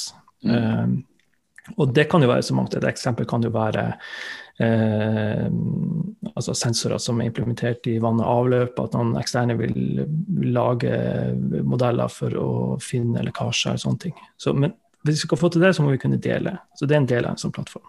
Mm. 0.44 0.54
Uh, 0.54 1.74
og 1.78 1.94
det 1.96 2.10
kan 2.12 2.24
jo 2.24 2.28
være 2.28 2.44
så 2.44 2.56
mangt. 2.58 2.76
Et 2.76 2.88
eksempel 2.88 3.28
kan 3.30 3.44
jo 3.46 3.52
være 3.54 3.86
uh, 4.60 5.46
altså 6.34 6.56
sensorer 6.58 7.02
som 7.02 7.22
er 7.22 7.30
implementert 7.32 7.88
i 7.88 7.98
vann 8.04 8.22
og 8.22 8.30
avløp, 8.30 8.80
at 8.84 8.98
noen 8.98 9.16
eksterne 9.22 9.58
vil, 9.60 10.04
lage 10.54 10.94
modeller 11.64 12.12
for 12.12 12.36
å 12.40 12.50
finne 12.84 13.24
lekkasjer 13.26 13.78
og 13.78 13.86
sånne 13.86 14.04
ting. 14.08 14.18
Så, 14.38 14.56
men 14.58 14.76
hvis 15.04 15.22
vi 15.22 15.28
skal 15.28 15.40
få 15.40 15.52
til 15.52 15.64
det, 15.64 15.74
så 15.76 15.84
må 15.84 15.94
vi 15.94 16.02
kunne 16.02 16.20
dele. 16.22 16.56
Så 16.80 16.88
det 16.88 16.96
er 16.96 17.04
en 17.04 17.10
del 17.10 17.26
av 17.28 17.36
en 17.36 17.42
sånn 17.42 17.56
plattform. 17.56 17.88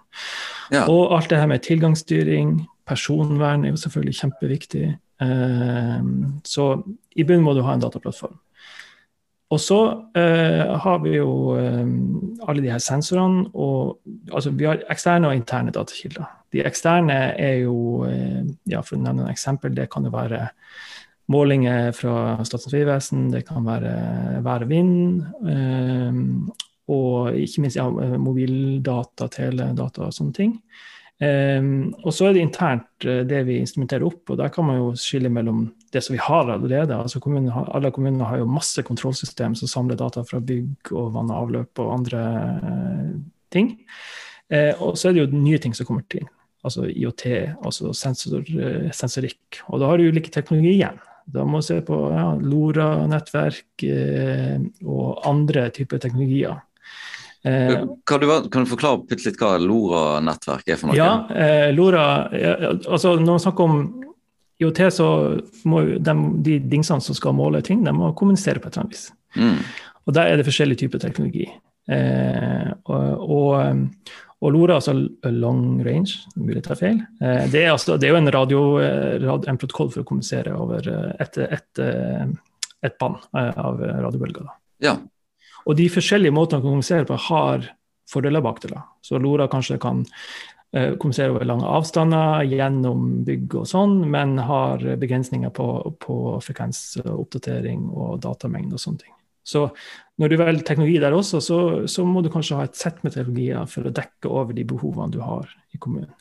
Ja. 0.75 0.87
Og 0.91 1.15
alt 1.15 1.31
det 1.31 1.39
her 1.39 1.51
med 1.51 1.63
tilgangsstyring, 1.67 2.57
personvern 2.89 3.65
er 3.65 3.75
jo 3.75 3.83
selvfølgelig 3.85 4.19
kjempeviktig. 4.21 4.87
Uh, 5.23 6.01
så 6.47 6.73
i 7.15 7.27
bunnen 7.27 7.47
må 7.47 7.55
du 7.55 7.63
ha 7.67 7.75
en 7.75 7.85
dataplattform. 7.85 8.39
Og 9.55 9.61
så 9.63 9.79
eh, 10.19 10.73
har 10.85 11.03
vi 11.05 11.15
jo 11.15 11.55
eh, 11.59 11.85
alle 12.49 12.65
de 12.65 12.73
her 12.73 12.83
sensorene. 12.83 13.47
og 13.55 14.01
altså 14.33 14.51
Vi 14.51 14.67
har 14.67 14.83
eksterne 14.91 15.31
og 15.31 15.39
interne 15.39 15.75
datakilder. 15.75 16.27
De 16.55 16.65
eksterne 16.67 17.19
er 17.39 17.61
jo, 17.63 18.05
eh, 18.09 18.43
ja, 18.71 18.83
for 18.83 18.99
å 18.99 19.05
nevne 19.05 19.29
et 19.29 19.37
eksempel, 19.37 19.75
det 19.77 19.91
kan 19.93 20.07
jo 20.07 20.15
være 20.15 20.49
målinger 21.33 21.95
fra 21.97 22.37
Statens 22.45 22.75
vegvesen, 22.75 23.31
det 23.33 23.47
kan 23.49 23.65
være 23.65 23.95
vær 24.45 24.67
og 24.67 24.73
vind. 24.73 25.23
Eh, 25.49 26.19
og 26.95 27.39
ikke 27.41 27.65
minst 27.65 27.79
ja, 27.79 27.87
mobildata, 28.21 29.31
teledata 29.33 30.09
og 30.09 30.13
sånne 30.13 30.37
ting. 30.37 30.59
Um, 31.23 31.95
og 32.03 32.11
så 32.11 32.27
er 32.27 32.35
det 32.35 32.43
internt 32.43 33.07
uh, 33.07 33.23
det 33.25 33.45
vi 33.47 33.61
instrumenterer 33.63 34.03
opp, 34.05 34.33
og 34.35 34.39
der 34.41 34.51
kan 34.53 34.67
man 34.67 34.81
jo 34.81 34.89
skille 34.99 35.31
mellom 35.33 35.69
det 35.95 36.03
som 36.05 36.15
vi 36.17 36.23
har 36.23 36.51
allerede. 36.51 36.97
altså 36.97 37.21
kommunen 37.21 37.53
Alle 37.53 37.91
kommuner 37.95 38.25
har 38.29 38.43
jo 38.43 38.51
masse 38.51 38.83
kontrollsystem 38.83 39.55
som 39.55 39.71
samler 39.71 39.99
data 40.01 40.25
fra 40.27 40.41
bygg 40.41 40.93
og 40.93 41.13
vann 41.15 41.31
og 41.31 41.45
avløp 41.45 41.83
og 41.83 41.93
andre 41.95 42.23
uh, 42.65 43.15
ting. 43.55 43.77
Uh, 44.53 44.75
og 44.83 44.99
så 44.99 45.09
er 45.09 45.17
det 45.17 45.25
jo 45.25 45.39
nye 45.39 45.63
ting 45.63 45.75
som 45.75 45.87
kommer 45.87 46.05
til. 46.11 46.27
Altså 46.65 46.89
IOT, 46.89 47.27
altså 47.65 47.93
sensor, 47.93 48.45
sensorikk. 48.97 49.61
Og 49.69 49.81
da 49.81 49.91
har 49.91 50.01
du 50.01 50.09
ulike 50.09 50.33
teknologier 50.33 50.79
igjen. 50.79 51.03
Da 51.29 51.45
må 51.45 51.61
du 51.61 51.67
se 51.67 51.77
på 51.85 51.99
ja, 52.13 52.31
LoRa-nettverk 52.41 53.85
og 54.89 55.27
andre 55.29 55.67
typer 55.77 56.01
teknologier. 56.01 56.57
Eh, 57.45 57.85
kan 58.07 58.21
du, 58.21 58.49
kan 58.49 58.65
du 58.65 58.71
forklare 58.71 59.19
litt 59.21 59.37
hva 59.37 59.59
LoRa-nettverk 59.61 60.71
er 60.73 60.79
for 60.81 60.89
noe? 60.89 60.97
Ja, 60.97 61.27
eh, 61.29 61.69
LoRa, 61.77 62.05
altså 62.89 63.19
Når 63.19 63.35
man 63.35 63.43
snakker 63.43 63.69
om 63.69 63.83
IOT, 64.63 64.81
så 64.95 65.07
må 65.69 65.83
de, 65.99 66.15
de 66.47 66.59
dingsene 66.71 67.03
som 67.03 67.17
skal 67.17 67.35
måle 67.37 67.63
ting, 67.65 67.83
de 67.85 67.95
må 67.95 68.13
kommunisere 68.19 68.63
på 68.63 68.71
et 68.71 68.77
eller 68.77 68.85
annet 68.85 68.97
vis. 68.97 69.07
Mm. 69.35 69.57
Og 70.05 70.15
Der 70.15 70.31
er 70.31 70.37
det 70.39 70.47
forskjellige 70.47 70.85
typer 70.85 71.03
teknologi. 71.03 71.49
Eh, 71.91 72.69
og, 72.89 73.25
og, 73.25 73.81
og, 74.41 74.53
LoRa, 74.53 74.79
altså 74.79 74.95
long 75.29 75.81
range, 75.85 76.21
mulig 76.37 76.61
jeg 76.61 76.67
tar 76.69 76.81
feil, 76.81 77.01
eh, 77.21 77.47
det, 77.53 77.65
er 77.65 77.73
altså, 77.73 77.99
det, 77.99 78.09
er 78.09 78.15
jo 78.15 78.21
en, 78.21 78.35
radio, 78.37 78.61
eh, 78.85 79.27
en 79.51 79.61
protokoll 79.61 79.91
for 79.93 80.05
å 80.05 80.09
kommunisere 80.09 80.55
over 80.57 80.87
et, 81.21 81.41
et, 81.45 81.83
et 82.85 82.97
band 83.01 83.27
av 83.35 83.83
radiobølger. 83.83 84.49
Ja, 84.85 84.99
og 85.65 85.79
de 85.79 85.87
forskjellige 85.93 86.35
måtene 86.35 86.61
å 86.61 86.67
kommunisere 86.67 87.09
på 87.09 87.17
har 87.31 87.71
fordeler 88.11 88.45
bak 88.45 88.61
det. 88.65 88.81
Så 89.05 89.19
LoRa 89.21 89.49
kanskje 89.49 89.81
kan 89.81 90.05
kommunisere 90.75 91.31
over 91.31 91.47
lange 91.47 91.69
avstander 91.71 92.43
gjennom 92.51 93.21
bygg 93.27 93.61
og 93.61 93.69
sånn, 93.71 94.01
men 94.11 94.33
har 94.43 94.83
begrensninger 94.99 95.53
på, 95.55 95.69
på 96.03 96.17
frekvensoppdatering 96.43 97.85
og 97.93 98.17
datamengde 98.25 98.75
og 98.75 98.83
sånne 98.83 99.05
ting. 99.05 99.15
Så 99.45 99.69
når 100.21 100.33
du 100.33 100.37
velger 100.41 100.67
teknologi 100.67 100.99
der 101.03 101.15
også, 101.15 101.41
så, 101.45 101.59
så, 101.91 102.05
må 102.09 102.25
du 102.25 102.31
kanskje 102.33 102.59
ha 102.59 102.67
et 102.67 102.79
sett 102.79 103.03
med 103.05 103.15
teknologier 103.15 103.67
for 103.71 103.87
å 103.87 103.95
dekke 103.95 104.31
over 104.31 104.57
de 104.57 104.65
behovene 104.69 105.13
du 105.13 105.21
har 105.23 105.51
i 105.75 105.81
kommunen. 105.81 106.13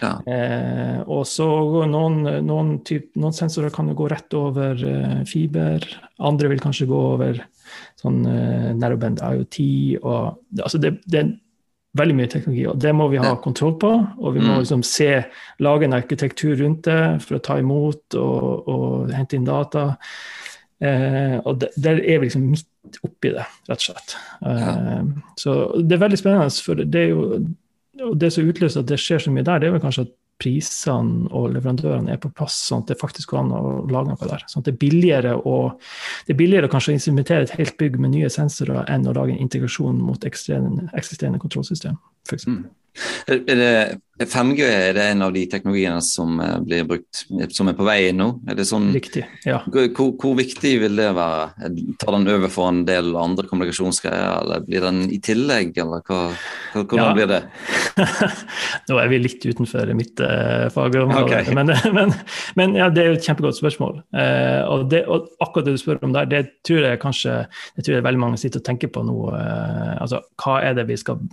Ja. 0.00 0.12
Eh, 0.28 1.00
og 1.08 1.24
så 1.28 1.46
noen, 1.88 2.22
noen, 2.44 2.74
typ, 2.86 3.10
noen, 3.20 3.34
sensorer 3.36 3.72
kan 3.74 3.88
jo 3.90 3.96
gå 3.98 4.08
rett 4.12 4.36
over 4.36 4.76
eh, 4.86 5.22
fiber, 5.28 5.86
andre 6.28 6.50
vil 6.52 6.62
kanskje 6.62 6.88
gå 6.90 7.00
over 7.14 7.40
sånn 8.00 8.20
eh, 8.28 8.70
narrowband 8.76 9.22
IoT 9.24 9.58
og 10.02 10.60
altså 10.60 10.80
det, 10.82 10.98
det, 11.10 11.24
veldig 11.98 12.16
mye 12.16 12.30
teknologi, 12.30 12.66
og 12.70 12.78
det 12.82 12.92
må 12.94 13.08
vi 13.10 13.18
ha 13.22 13.32
kontroll 13.42 13.74
på. 13.82 13.90
Og 14.20 14.36
vi 14.36 14.42
må 14.42 14.52
mm. 14.54 14.58
liksom 14.62 14.84
se, 14.86 15.08
lage 15.64 15.88
en 15.88 15.96
arkitektur 15.96 16.54
rundt 16.60 16.84
det 16.86 17.00
for 17.24 17.38
å 17.38 17.44
ta 17.44 17.58
imot 17.58 18.18
og, 18.20 18.68
og 18.70 19.14
hente 19.14 19.38
inn 19.38 19.48
data. 19.48 19.88
Eh, 20.80 21.36
og 21.42 21.58
det, 21.60 21.72
der 21.76 21.98
er 21.98 22.20
vi 22.20 22.28
liksom 22.28 22.46
midt 22.52 23.00
oppi 23.04 23.34
det, 23.34 23.48
rett 23.68 23.82
og 23.82 23.88
slett. 23.88 24.14
Eh, 24.46 24.68
ja. 24.70 25.00
Så 25.40 25.56
det 25.82 25.96
er 25.96 26.04
veldig 26.06 26.20
spennende, 26.20 26.62
for 26.64 26.84
det 26.84 27.02
er 27.02 27.12
jo 27.12 27.26
og 28.00 28.16
det 28.16 28.30
som 28.32 28.48
utløser 28.48 28.80
at 28.80 28.88
det 28.88 28.96
skjer 29.00 29.20
så 29.20 29.32
mye 29.32 29.44
der, 29.44 29.60
det 29.60 29.68
er 29.68 29.74
vel 29.74 29.82
kanskje 29.82 30.06
at 30.06 30.12
prisene 30.40 31.28
og 31.36 31.50
leverandørene 31.54 32.14
er 32.14 32.20
på 32.22 32.32
plass, 32.34 32.56
sånn 32.68 32.84
at 32.84 32.92
det 32.92 32.98
faktisk 33.00 33.34
går 33.34 33.42
an 33.42 33.54
å 33.56 33.62
lage 33.92 34.12
noe 34.12 34.30
der. 34.30 34.44
Sånn 34.50 34.64
at 34.64 34.70
det 34.70 34.74
er 34.74 34.82
billigere 34.82 35.36
å, 35.36 35.56
det 36.26 36.34
er 36.34 36.40
billigere 36.40 36.70
kanskje 36.72 36.94
å 36.94 36.98
instrumentere 36.98 37.46
et 37.46 37.56
helt 37.58 37.76
bygg 37.80 37.98
med 38.00 38.14
nye 38.16 38.30
sensorer 38.32 38.88
enn 38.90 39.08
å 39.08 39.16
lage 39.16 39.36
en 39.36 39.42
integrasjon 39.44 40.00
mot 40.02 40.26
eksisterende 40.26 41.42
kontrollsystem, 41.42 41.98
f.eks. 42.28 42.48
Mm. 42.48 42.62
Er 43.30 43.44
det 43.46 44.00
5G 44.28 44.64
er 44.68 44.92
det 44.96 45.04
en 45.14 45.22
av 45.24 45.32
de 45.32 45.46
teknologiene 45.48 46.00
som 46.04 46.40
eh, 46.44 46.56
blir 46.64 46.84
brukt, 46.88 47.22
som 47.56 47.70
er 47.70 47.76
på 47.76 47.86
vei 47.86 48.10
nå? 48.12 48.28
Sånn, 48.68 48.90
Riktig, 48.92 49.22
ja. 49.48 49.62
Hvor, 49.64 50.10
hvor, 50.20 50.34
viktig 50.36 50.74
vil 50.82 51.00
det 51.00 51.08
være? 51.16 51.70
Tar 52.00 52.16
den 52.18 52.28
over 52.28 52.52
for 52.52 52.68
en 52.68 52.82
del 52.88 53.14
andre 53.16 53.48
kommunikasjonsgreier, 53.48 54.42
eller 54.42 54.66
blir 54.66 54.84
den 54.84 55.06
i 55.08 55.20
tillegg, 55.24 55.72
eller 55.80 56.04
hva, 56.04 56.20
hvordan 56.74 57.00
ja. 57.00 57.14
blir 57.16 57.30
det? 57.30 57.40
nå 58.90 58.98
er 59.00 59.12
vi 59.12 59.22
litt 59.22 59.46
utenfor 59.46 59.94
mitt 59.96 60.20
uh, 60.20 60.68
fagområde, 60.74 61.24
okay. 61.24 61.56
men, 61.56 61.72
men, 61.96 62.12
men 62.60 62.76
ja, 62.76 62.90
det 62.92 63.04
er 63.04 63.10
jo 63.14 63.18
et 63.20 63.30
kjempegodt 63.30 63.56
spørsmål. 63.56 64.02
Uh, 64.12 64.60
og, 64.68 64.86
det, 64.92 65.06
og, 65.08 65.32
akkurat 65.40 65.70
det 65.70 65.78
du 65.78 65.80
spør 65.80 66.04
om 66.04 66.14
der, 66.16 66.28
det 66.28 66.42
tror 66.66 66.84
jeg 66.90 67.00
kanskje 67.00 67.38
det 67.76 67.86
tror 67.86 67.96
jeg 67.96 68.04
veldig 68.04 68.20
mange 68.20 68.40
sitter 68.40 68.60
og 68.60 68.68
tenker 68.68 68.92
på 68.92 69.06
nå. 69.06 69.16
Uh, 69.32 69.96
altså, 69.96 70.20
hva 70.44 70.60
er 70.66 70.76
det 70.76 70.86
vi 70.92 71.00
skal, 71.00 71.24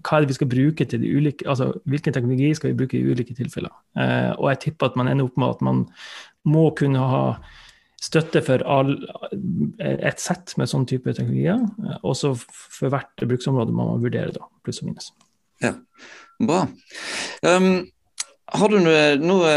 hva 0.00 0.16
er 0.16 0.24
det 0.24 0.32
vi 0.32 0.40
skal 0.40 0.52
bruke 0.56 0.88
til 0.88 1.01
de 1.02 1.10
ulike 1.12 1.48
altså, 1.48 1.70
hvilken 1.90 2.14
teknologi 2.14 2.52
skal 2.58 2.72
vi 2.72 2.78
bruke 2.82 2.98
i 2.98 3.04
ulike 3.04 3.36
tilfeller. 3.38 3.72
Eh, 3.98 4.30
og 4.36 4.48
jeg 4.52 4.62
tipper 4.66 4.90
at 4.90 4.98
man 5.00 5.10
ender 5.10 5.28
opp 5.28 5.40
med 5.40 5.56
at 5.56 5.66
man 5.66 5.84
må 6.48 6.68
kunne 6.78 7.02
ha 7.12 7.24
støtte 8.02 8.42
for 8.42 8.64
all, 8.66 8.96
et 9.78 10.22
sett 10.22 10.56
med 10.58 10.70
sånn 10.70 10.88
type 10.90 11.14
teknologier. 11.14 11.62
Eh, 11.84 11.98
og 12.02 12.16
så 12.18 12.34
for 12.38 12.92
hvert 12.92 13.26
bruksområde 13.28 13.74
må 13.74 13.92
man 13.92 14.02
vurdere, 14.02 14.34
da, 14.34 14.48
pluss 14.64 14.82
og 14.82 14.90
minus. 14.90 15.12
Ja, 15.62 15.76
bra. 16.42 16.64
Um, 17.46 17.84
har 18.52 18.68
du 18.68 18.80
noe, 18.82 19.04
noe, 19.16 19.52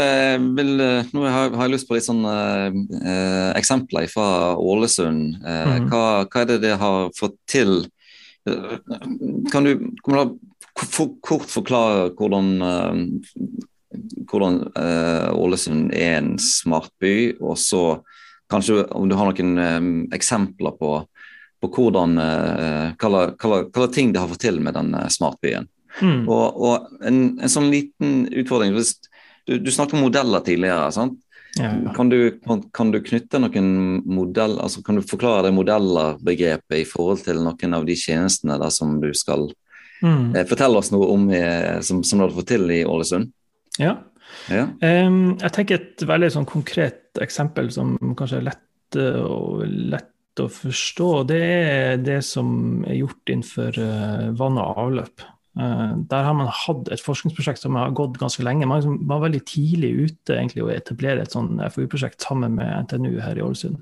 vil, 0.56 0.70
noe 1.12 1.32
har, 1.32 1.50
har 1.52 1.66
jeg 1.66 1.74
lyst 1.74 1.88
på 1.88 1.96
litt 1.98 2.06
sånne 2.06 2.36
eh, 2.70 3.50
eksempler 3.58 4.06
fra 4.08 4.28
Ålesund. 4.56 5.36
Eh, 5.42 5.72
mm. 5.82 5.90
hva, 5.90 6.04
hva, 6.24 6.44
er 6.44 6.48
det 6.52 6.62
det 6.64 6.76
har 6.80 7.10
fått 7.16 7.36
til? 7.50 7.82
Eh, 8.46 8.78
kan 9.52 9.64
du, 9.64 9.94
kan 10.04 10.14
du 10.14 10.36
kort 11.20 11.50
forklare 11.50 12.10
hvordan, 12.18 12.62
eh, 12.62 12.94
hvordan 14.30 14.60
uh, 14.76 15.30
Ålesund 15.34 15.94
er 15.94 16.18
en 16.18 16.34
smart 16.42 16.92
by, 17.00 17.36
og 17.40 17.56
så 17.58 17.82
kanskje 18.50 18.84
om 18.94 19.08
du 19.08 19.16
har 19.18 19.30
noen 19.30 19.58
um, 19.58 19.92
eksempler 20.14 20.76
på, 20.78 20.90
på 21.62 21.70
hvordan, 21.72 22.18
hva, 23.00 23.22
hva, 23.40 23.86
ting 23.90 24.12
det 24.12 24.20
har 24.20 24.30
fått 24.30 24.44
til 24.44 24.60
med 24.62 24.76
den 24.76 24.92
smartbyen. 25.10 25.66
Mm. 25.98 26.26
Og, 26.28 26.60
og 26.60 27.06
en, 27.08 27.20
en, 27.40 27.50
sånn 27.50 27.70
liten 27.72 28.26
utfordring 28.28 28.76
Du, 28.76 29.56
du 29.58 29.70
snakket 29.72 29.96
om 29.96 30.04
modeller 30.04 30.44
tidligere. 30.44 30.92
sant? 30.92 31.16
Ja. 31.56 31.70
Kan, 31.96 32.10
du, 32.12 32.18
kan, 32.74 32.90
du, 32.92 32.98
knytte 33.00 33.40
noen 33.40 33.68
modell, 34.04 34.58
altså 34.60 34.82
kan 34.84 34.98
du 34.98 35.04
forklare 35.06 35.46
det 35.46 35.54
modellerbegrepet 35.56 36.82
i 36.82 36.88
forhold 36.88 37.22
til 37.24 37.40
noen 37.40 37.78
av 37.78 37.86
de 37.88 37.96
tjenestene 37.96 38.58
der 38.60 38.74
som 38.74 38.98
du 39.00 39.08
skal 39.16 39.48
Mm. 40.02 40.34
Eh, 40.36 40.44
fortelle 40.46 40.78
oss 40.78 40.90
noe 40.92 41.08
om 41.12 41.30
i, 41.32 41.40
som, 41.84 42.02
som 42.04 42.20
du 42.20 42.26
har 42.26 42.34
fått 42.34 42.50
til 42.52 42.68
i 42.72 42.82
Ålesund. 42.84 43.30
Ja. 43.80 43.96
ja. 44.52 44.66
Um, 44.80 45.36
jeg 45.40 45.54
tenker 45.56 45.80
et 45.80 46.04
veldig 46.08 46.32
sånn 46.34 46.48
konkret 46.48 47.20
eksempel 47.22 47.70
som 47.74 47.96
kanskje 48.18 48.42
er 48.42 48.48
lett, 48.50 48.98
og, 48.98 49.64
lett 49.66 50.42
å 50.42 50.48
forstå. 50.52 51.10
Det 51.30 51.40
er 51.40 52.04
det 52.04 52.20
som 52.26 52.84
er 52.86 53.00
gjort 53.00 53.32
innenfor 53.32 53.80
uh, 53.80 54.28
vann 54.36 54.60
og 54.60 54.82
avløp. 54.84 55.26
Uh, 55.56 55.96
der 56.10 56.26
har 56.26 56.36
man 56.36 56.50
hatt 56.52 56.90
et 56.92 57.00
forskningsprosjekt 57.00 57.62
som 57.62 57.78
har 57.80 57.94
gått 57.96 58.18
ganske 58.20 58.44
lenge. 58.44 58.68
Man 58.68 58.82
liksom 58.82 58.98
var 59.08 59.24
veldig 59.24 59.40
tidlig 59.48 59.92
ute 60.10 60.36
egentlig 60.36 60.66
å 60.66 60.72
etablere 60.74 61.24
et 61.24 61.32
sånn 61.32 61.56
FoU-prosjekt 61.72 62.26
sammen 62.26 62.58
med 62.58 62.86
NTNU 62.86 63.16
her 63.24 63.40
i 63.40 63.44
Ålesund. 63.46 63.80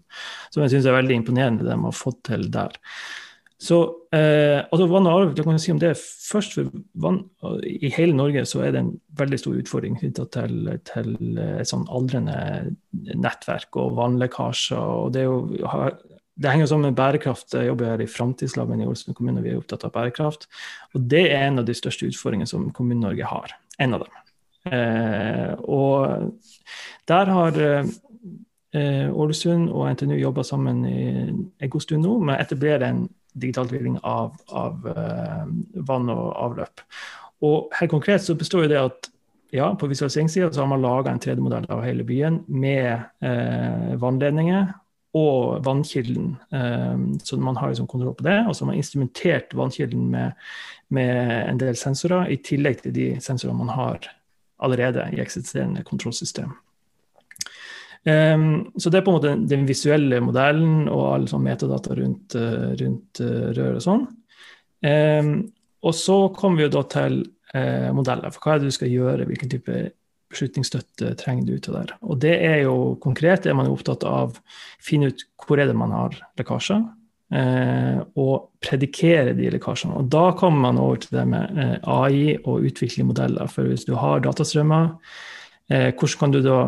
Som 0.54 0.64
jeg 0.64 0.76
syns 0.76 0.88
er 0.90 0.98
veldig 1.00 1.20
imponerende, 1.22 1.66
det 1.66 1.76
man 1.76 1.90
har 1.90 1.98
fått 1.98 2.22
til 2.30 2.46
der. 2.54 2.78
Så 3.64 3.78
eh, 4.12 4.60
altså 4.60 4.86
vann 4.90 5.06
og 5.08 5.14
avløp, 5.14 5.38
kan 5.44 5.54
jeg 5.54 5.62
si 5.62 5.72
om 5.72 5.80
det 5.80 5.92
først 5.96 6.56
for 6.56 6.72
vann, 7.00 7.20
I 7.64 7.90
hele 7.94 8.16
Norge 8.16 8.42
så 8.50 8.64
er 8.64 8.74
det 8.74 8.82
en 8.82 8.90
veldig 9.16 9.38
stor 9.40 9.60
utfordring 9.60 9.96
knytta 10.00 10.26
til, 10.34 10.56
til, 10.90 11.14
et 11.38 11.70
sånn 11.70 11.86
aldrende 11.88 12.74
nettverk 13.14 13.78
og 13.80 13.94
vannlekkasjer. 14.00 14.78
og 14.78 15.14
det, 15.14 15.24
jo, 15.24 15.38
det 16.34 16.50
henger 16.50 16.66
sammen 16.66 16.90
med 16.90 16.98
bærekraft. 16.98 17.54
Jeg 17.54 17.68
jobber 17.68 17.92
her 17.92 18.00
i 18.02 18.10
Framtidslaben 18.10 18.80
i 18.80 18.86
Ålesund 18.86 19.14
kommune, 19.14 19.38
og 19.38 19.46
vi 19.46 19.52
er 19.52 19.60
opptatt 19.60 19.84
av 19.86 19.92
bærekraft. 19.94 20.48
Og 20.94 21.06
det 21.10 21.28
er 21.30 21.46
en 21.46 21.62
av 21.62 21.68
de 21.68 21.76
største 21.78 22.08
utfordringene 22.10 22.50
som 22.50 22.72
Kommune-Norge 22.74 23.28
har. 23.30 23.54
En 23.78 23.94
av 23.94 24.02
dem. 24.02 24.20
Eh, 24.74 25.52
og 25.62 26.32
der 27.08 27.30
har 27.30 27.60
eh, 27.62 29.08
Ålesund 29.14 29.70
og 29.70 29.86
NTNU 29.92 30.16
jobba 30.18 30.42
sammen 30.42 30.82
i 30.88 31.04
en 31.30 31.70
god 31.70 31.86
stund 31.86 32.02
nå 32.02 32.18
med 32.18 32.34
å 32.34 32.42
etablere 32.42 32.90
en 32.90 33.04
digital 33.34 33.70
tvilling 33.70 34.00
av, 34.02 34.34
av 34.50 34.88
eh, 34.90 35.42
vann 35.86 36.10
og 36.10 36.28
avløp. 36.48 36.82
Og 37.46 37.74
helt 37.78 37.94
konkret 37.94 38.26
så 38.26 38.34
består 38.38 38.66
det 38.70 38.80
at 38.80 39.10
ja, 39.54 39.68
på 39.78 39.86
visualiseringssida 39.86 40.50
har 40.58 40.66
man 40.66 40.82
laga 40.82 41.12
en 41.12 41.20
3D-modell 41.22 41.68
av 41.70 41.84
hele 41.86 42.02
byen 42.02 42.40
med 42.50 43.04
uh, 43.22 43.92
vannledninger 44.02 44.64
og 45.14 45.62
vannkilden. 45.64 46.34
Um, 46.50 47.20
så 47.22 47.36
man 47.38 47.56
har 47.56 47.70
liksom 47.70 47.86
kontroll 47.86 48.14
på 48.18 48.26
det. 48.26 48.40
Og 48.48 48.56
så 48.56 48.64
har 48.64 48.72
man 48.72 48.80
instrumentert 48.80 49.54
vannkilden 49.54 50.10
med, 50.10 50.32
med 50.88 51.48
en 51.50 51.60
del 51.60 51.78
sensorer, 51.78 52.32
i 52.34 52.40
tillegg 52.42 52.82
til 52.82 52.94
de 52.96 53.08
sensorene 53.22 53.60
man 53.62 53.74
har 53.76 54.10
allerede 54.64 55.06
i 55.14 55.20
eksisterende 55.22 55.84
kontrollsystem. 55.86 56.52
Um, 58.04 58.72
så 58.76 58.90
det 58.90 59.00
er 59.00 59.06
på 59.06 59.14
en 59.14 59.18
måte 59.20 59.36
den 59.48 59.68
visuelle 59.68 60.18
modellen 60.20 60.88
og 60.92 61.06
alle 61.14 61.30
sånn 61.30 61.46
metadata 61.46 61.94
rundt, 61.96 62.34
uh, 62.36 62.72
rundt 62.82 63.22
rør 63.22 63.78
og 63.78 63.84
sånn. 63.84 64.06
Og 64.84 65.94
så 65.96 66.14
kommer 66.36 66.58
vi 66.58 66.66
jo 66.66 66.72
da 66.74 66.80
til 66.92 67.14
modeller 67.96 68.32
for 68.34 68.44
hva 68.44 68.54
er 68.54 68.60
det 68.60 68.68
du 68.68 68.74
skal 68.74 68.90
gjøre, 68.92 69.24
hvilken 69.30 69.52
type 69.52 69.78
beslutningsstøtte 70.34 71.14
trenger 71.20 71.46
du 71.48 71.54
til 71.62 71.78
der. 71.78 71.94
Og 72.02 72.18
det 72.22 72.34
er 72.44 72.60
jo 72.64 72.94
konkret 73.02 73.46
er 73.46 73.56
man 73.56 73.70
jo 73.70 73.78
opptatt 73.78 74.04
av 74.08 74.34
å 74.34 74.42
finne 74.82 75.12
ut 75.12 75.24
hvor 75.44 75.62
er 75.62 75.70
det 75.70 75.78
man 75.78 75.94
har 75.94 76.18
lekkasjer, 76.38 76.84
og 78.20 78.34
predikere 78.62 79.32
de 79.34 79.48
lekkasjene. 79.54 79.96
Og 79.98 80.10
da 80.12 80.28
kommer 80.38 80.68
man 80.68 80.78
over 80.82 81.00
til 81.02 81.16
det 81.16 81.24
med 81.30 81.80
AI 81.90 82.36
og 82.44 82.66
utvikle 82.68 83.06
modeller. 83.08 83.48
For 83.50 83.66
hvis 83.66 83.86
du 83.88 83.94
har 83.98 84.22
datastrømmer, 84.22 84.92
hvordan 85.68 86.18
kan 86.20 86.34
du 86.34 86.40
da 86.44 86.58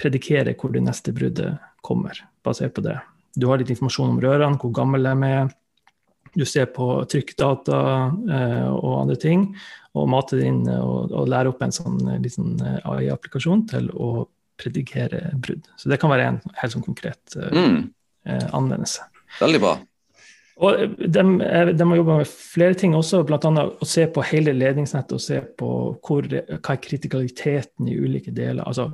predikere 0.00 0.54
hvor 0.58 0.72
det 0.74 0.84
neste 0.84 1.14
bruddet 1.16 1.56
kommer, 1.86 2.18
basert 2.44 2.74
på 2.76 2.84
det. 2.84 2.98
Du 3.36 3.48
har 3.50 3.60
litt 3.60 3.70
informasjon 3.72 4.14
om 4.14 4.20
rørene, 4.22 4.58
hvor 4.60 4.72
gammel 4.74 5.06
de 5.06 5.30
er. 5.30 5.54
Du 6.36 6.44
ser 6.48 6.68
på 6.74 6.86
trykkdata 7.10 7.80
eh, 8.36 8.68
og 8.70 9.02
andre 9.02 9.16
ting, 9.20 9.48
og 9.96 10.08
mater 10.12 10.44
inn 10.44 10.62
og, 10.68 11.12
og 11.12 11.28
lærer 11.32 11.52
opp 11.52 11.62
en 11.64 11.74
sånn 11.74 11.98
eh, 12.04 12.20
liten 12.22 12.56
eh, 12.60 12.80
AI-applikasjon 12.84 13.66
til 13.72 13.90
å 13.96 14.26
predikere 14.60 15.30
brudd. 15.40 15.68
Så 15.76 15.90
det 15.92 16.00
kan 16.00 16.12
være 16.12 16.30
en 16.30 16.40
helt 16.60 16.76
sånn 16.76 16.86
konkret 16.86 17.36
eh, 17.38 17.52
mm. 17.52 17.84
Eh, 18.26 18.48
anvendelse. 18.58 19.04
Veldig 19.38 19.58
bra. 19.62 19.76
Og 20.66 20.96
de, 20.98 21.22
de 21.22 21.86
har 21.86 21.98
jobba 21.98 22.16
med 22.22 22.30
flere 22.30 22.74
ting 22.74 22.96
også, 22.96 23.20
bl.a. 23.28 23.38
å 23.38 23.86
se 23.86 24.06
på 24.10 24.24
hele 24.32 24.54
ledningsnettet 24.56 25.12
og 25.14 25.22
se 25.22 25.42
på 25.60 25.68
hvor, 26.00 26.26
hva 26.26 26.74
er 26.74 26.80
kritikaliteten 26.82 27.90
i 27.92 27.98
ulike 28.00 28.32
deler. 28.34 28.64
Altså 28.64 28.88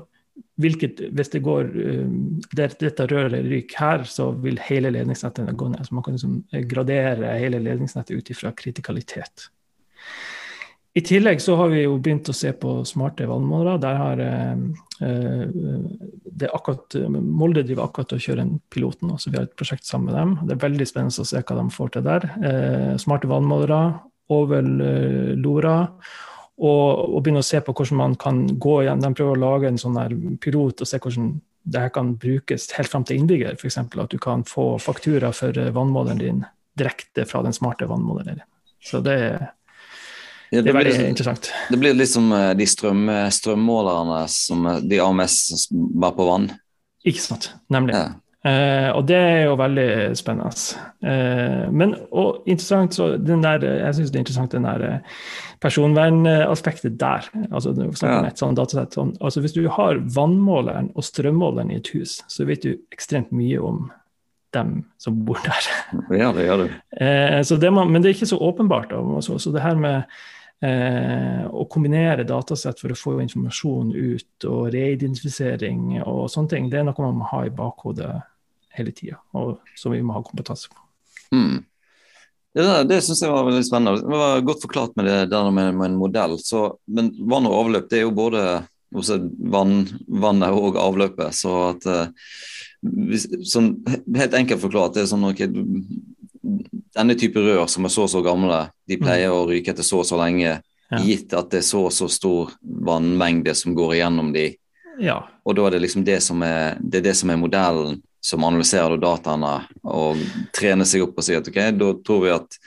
hvilket, 0.61 1.01
hvis 1.17 1.33
det 1.33 1.43
går 1.45 1.71
uh, 1.73 2.12
der 2.57 2.77
dette 2.81 3.09
røret 3.11 3.49
ryker 3.49 3.81
her, 3.81 4.05
så 4.09 4.31
vil 4.45 4.61
hele 4.69 4.93
ledningsnettet 4.93 5.51
gå 5.57 5.73
ned. 5.73 5.87
Så 5.87 5.97
man 5.97 6.05
kan 6.05 6.19
liksom 6.19 6.43
gradere 6.69 7.38
hele 7.41 7.62
ledningsnettet 7.62 8.17
ut 8.17 8.33
ifra 8.35 8.53
kritikalitet. 8.57 9.49
I 10.93 11.01
tillegg 11.01 11.41
så 11.41 11.55
har 11.57 11.71
vi 11.73 11.87
jo 11.87 11.95
begynt 12.05 12.29
å 12.29 12.35
se 12.37 12.51
på 12.53 12.83
smarte 12.85 13.25
vannmålere. 13.25 13.81
Der 13.81 14.01
har 14.01 14.21
uh, 14.21 15.87
det 16.43 16.51
akkurat, 16.53 16.99
Molde 17.09 17.65
driver 17.65 17.87
akkurat 17.87 18.12
og 18.12 18.25
kjører 18.25 18.45
en 18.45 18.59
piloten, 18.73 19.15
så 19.17 19.33
vi 19.33 19.41
har 19.41 19.49
et 19.49 19.57
prosjekt 19.57 19.88
sammen 19.88 20.11
med 20.11 20.19
dem. 20.19 20.35
Det 20.45 20.57
er 20.57 20.67
veldig 20.67 20.88
spennende 20.91 21.25
å 21.25 21.31
se 21.33 21.41
hva 21.41 21.57
de 21.59 21.65
får 21.73 21.95
til 21.95 22.05
der. 22.11 22.29
Uh, 22.45 22.93
smarte 23.01 23.31
vannmålere 23.31 23.81
over 24.33 24.65
Lora 25.37 25.79
og, 26.62 27.09
og, 27.09 27.18
begynne 27.22 27.42
å 27.42 27.46
se 27.46 27.61
på 27.64 27.75
hvordan 27.75 27.98
man 27.98 28.12
kan 28.20 28.44
gå 28.62 28.77
igjen. 28.85 29.03
De 29.03 29.11
prøver 29.18 29.35
å 29.35 29.42
lage 29.42 29.70
en 29.70 29.81
sånn 29.81 29.98
pilot 30.42 30.85
og 30.85 30.88
se 30.88 31.01
hvordan 31.03 31.33
det 31.62 31.83
her 31.85 31.92
kan 31.94 32.14
brukes 32.18 32.68
helt 32.77 32.90
fram 32.90 33.07
til 33.07 33.20
innbygger. 33.20 33.59
F.eks. 33.59 33.79
at 33.83 34.11
du 34.11 34.18
kan 34.22 34.44
få 34.46 34.77
faktura 34.83 35.33
for 35.35 35.59
vannmåleren 35.75 36.22
din 36.22 36.44
direkte 36.79 37.27
fra 37.29 37.42
den 37.42 37.55
smarte 37.55 37.87
vannmåleren. 37.90 38.42
Så 38.83 39.03
det, 39.05 39.18
ja, 39.18 40.62
det, 40.62 40.62
det, 40.62 40.70
er 40.70 40.79
veldig 40.79 40.90
liksom, 40.90 41.11
interessant. 41.12 41.53
Det 41.70 41.79
blir 41.83 41.94
liksom 41.94 42.33
de 42.59 42.66
strøm, 42.66 43.05
strømmålerne 43.31 44.25
som 44.31 44.66
de 44.83 44.98
AMS 45.03 45.68
bare 45.70 46.16
på 46.18 46.27
vann? 46.27 46.51
Ikke 47.07 47.22
sant, 47.22 47.53
nemlig. 47.72 47.98
Ja. 47.98 48.11
Eh, 48.43 48.89
og 48.91 49.05
det 49.07 49.17
er 49.17 49.45
jo 49.47 49.55
veldig 49.61 49.89
spennende. 50.19 50.51
Eh, 51.07 51.69
men 51.71 51.95
og 52.11 52.43
interessant, 52.43 52.97
så 52.97 53.13
den 53.15 53.45
der, 53.45 53.63
jeg 53.63 53.95
syns 53.99 54.11
det 54.11 54.19
er 54.19 54.25
interessant 54.25 54.57
den 54.57 54.67
der 54.67 54.85
eh, 54.89 55.23
personvernaspektet 55.63 56.99
der. 56.99 57.29
altså, 57.53 57.75
ja. 58.03 58.19
et 58.27 58.43
sånt 58.43 58.59
datasett, 58.59 58.99
sånn, 58.99 59.15
altså 59.21 59.45
Hvis 59.45 59.55
du 59.55 59.63
har 59.71 60.03
vannmåleren 60.17 60.91
og 60.97 61.07
strømmåleren 61.07 61.71
i 61.71 61.79
et 61.79 61.93
hus, 61.95 62.19
så 62.27 62.49
vet 62.49 62.67
du 62.67 62.75
ekstremt 62.91 63.31
mye 63.31 63.63
om 63.63 63.87
dem 64.53 64.83
som 64.99 65.23
bor 65.25 65.39
der. 65.47 65.71
Ja, 66.23 66.35
det 66.35 66.49
gjør 66.49 66.65
du. 66.65 66.77
Eh, 66.99 67.41
det 67.47 67.73
man, 67.73 67.95
men 67.95 68.03
det 68.03 68.11
er 68.11 68.19
ikke 68.19 68.35
så 68.35 68.43
åpenbart. 68.43 68.91
Altså, 68.93 69.39
så 69.39 69.55
det 69.55 69.63
her 69.63 69.79
med 69.79 70.03
Eh, 70.63 71.47
å 71.51 71.65
kombinere 71.67 72.23
datasett 72.23 72.79
for 72.79 72.95
å 72.95 72.97
få 72.99 73.17
informasjon 73.25 73.89
ut, 73.97 74.45
og 74.47 74.69
reidentifisering 74.71 75.97
og 76.05 76.29
sånne 76.31 76.53
ting, 76.53 76.69
det 76.71 76.79
er 76.79 76.85
noe 76.87 77.03
man 77.03 77.17
må 77.19 77.31
ha 77.33 77.41
i 77.49 77.51
bakhodet 77.51 78.13
hele 78.77 78.95
tida, 78.97 79.21
og 79.37 79.61
som 79.79 79.95
vi 79.95 80.03
må 80.05 80.17
ha 80.17 80.25
kompetanse 80.25 80.71
på. 80.73 80.81
Mm. 81.37 81.63
Det, 82.53 82.67
det 82.89 83.01
syns 83.05 83.23
jeg 83.25 83.33
var 83.33 83.47
veldig 83.47 83.65
spennende. 83.65 84.03
Det 84.05 84.21
var 84.21 84.45
godt 84.45 84.65
forklart 84.67 84.97
med 84.97 85.09
det 85.09 85.19
der 85.33 85.51
med, 85.51 85.73
med 85.79 85.91
en 85.91 86.01
modell. 86.01 86.37
Så, 86.41 86.67
men 86.87 87.11
vann 87.29 87.49
og 87.49 87.59
avløp 87.63 87.89
det 87.89 88.03
er 88.03 88.05
jo 88.07 88.17
både 88.17 88.43
vann, 88.93 89.87
vannet 90.07 90.53
og 90.53 90.77
avløpet. 90.77 91.33
Så 91.37 91.55
at 91.71 91.87
hvis, 92.83 93.29
sånn, 93.49 93.77
Helt 94.17 94.37
enkelt 94.37 94.61
forklart, 94.61 94.97
det 94.97 95.05
er 95.05 95.13
sånn 95.15 95.25
okay, 95.31 95.49
denne 96.93 97.17
type 97.17 97.41
rør 97.41 97.65
som 97.71 97.87
er 97.87 97.95
så 97.95 98.05
og 98.05 98.13
så 98.13 98.21
gamle, 98.25 98.67
de 98.91 98.99
mm. 98.99 99.05
pleier 99.05 99.33
å 99.33 99.47
ryke 99.49 99.73
etter 99.73 99.87
så 99.87 100.03
og 100.03 100.09
så 100.09 100.19
lenge, 100.21 100.59
ja. 100.93 101.01
gitt 101.01 101.33
at 101.39 101.53
det 101.55 101.63
er 101.63 101.69
så 101.69 101.87
og 101.87 101.95
så 101.95 102.09
stor 102.13 102.53
vannmengde 102.61 103.55
som 103.57 103.77
går 103.79 103.97
igjennom 103.97 104.33
de. 104.35 104.51
Ja. 105.01 105.23
Og 105.47 105.57
da 105.57 105.67
er 105.67 105.77
det 105.77 105.85
liksom 105.87 106.05
det 106.05 106.19
som 106.25 106.43
er, 106.45 106.77
det 106.81 107.01
er, 107.01 107.07
det 107.09 107.17
som 107.17 107.33
er 107.33 107.41
modellen 107.41 108.03
som 108.23 108.45
analyserer 108.47 109.01
dataene 109.03 109.57
og 109.83 110.21
trener 110.55 110.89
seg 110.89 111.09
opp 111.09 111.19
og 111.19 111.27
sier 111.27 111.43
at 111.43 111.51
ok, 111.51 111.59
da 111.75 111.91
tror 112.07 112.23
vi 112.23 112.33
at 112.37 112.61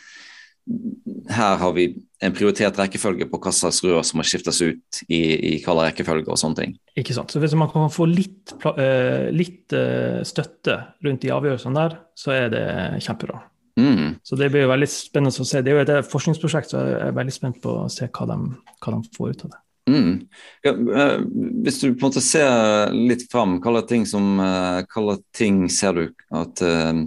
her 1.29 1.57
har 1.61 1.73
vi 1.75 1.85
en 2.25 2.33
prioritert 2.33 2.77
rekkefølge 2.79 3.27
på 3.29 3.39
hva 3.41 3.51
slags 3.53 3.83
rør 3.85 4.01
som 4.05 4.17
må 4.19 4.25
skiftes 4.25 4.61
ut 4.63 5.01
i, 5.05 5.19
i 5.19 5.51
hvilken 5.55 5.77
rekkefølge 5.77 6.31
og 6.31 6.39
sånne 6.41 6.61
ting. 6.61 6.77
Ikke 6.97 7.13
sant. 7.15 7.31
Så 7.31 7.41
hvis 7.43 7.53
man 7.57 7.69
kan 7.71 7.91
få 7.93 8.07
litt, 8.09 8.55
uh, 8.65 9.27
litt 9.35 9.75
uh, 9.77 10.23
støtte 10.25 10.79
rundt 11.05 11.21
de 11.21 11.33
avgjørelsene 11.35 11.77
der, 11.77 11.99
så 12.17 12.33
er 12.33 12.49
det 12.53 12.65
kjempebra. 13.05 13.43
Mm. 13.77 14.15
Så 14.23 14.39
det 14.39 14.49
blir 14.53 14.65
jo 14.65 14.71
veldig 14.71 14.89
spennende 14.89 15.43
å 15.43 15.47
se. 15.47 15.61
Det 15.61 15.73
er 15.73 15.77
jo 15.77 15.85
et 15.85 16.09
forskningsprosjekt, 16.09 16.71
så 16.71 16.81
jeg 16.81 16.97
er 17.09 17.19
veldig 17.19 17.35
spent 17.35 17.61
på 17.63 17.77
å 17.83 17.87
se 17.91 18.09
hva 18.09 18.29
de, 18.31 18.39
hva 18.81 18.95
de 18.95 19.15
får 19.17 19.35
ut 19.35 19.45
av 19.47 19.53
det. 19.53 19.61
Mm. 19.89 20.27
Ja, 20.65 20.71
eh, 20.71 21.19
hvis 21.63 21.79
du 21.81 21.91
på 21.93 22.05
en 22.05 22.07
måte 22.07 22.23
ser 22.23 22.93
litt 22.93 23.27
fram, 23.31 23.59
hva 23.61 23.75
slags 23.75 23.91
ting, 23.91 24.07
som, 24.09 24.39
hva 24.39 25.17
ting 25.35 25.65
ser 25.69 25.93
du 25.93 26.05
at 26.33 26.63
uh, 26.65 27.03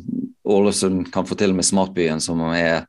Ålesund 0.48 1.10
kan 1.12 1.26
få 1.26 1.38
til 1.38 1.56
med 1.56 1.66
Smartbyen, 1.66 2.22
som 2.22 2.40
er 2.54 2.86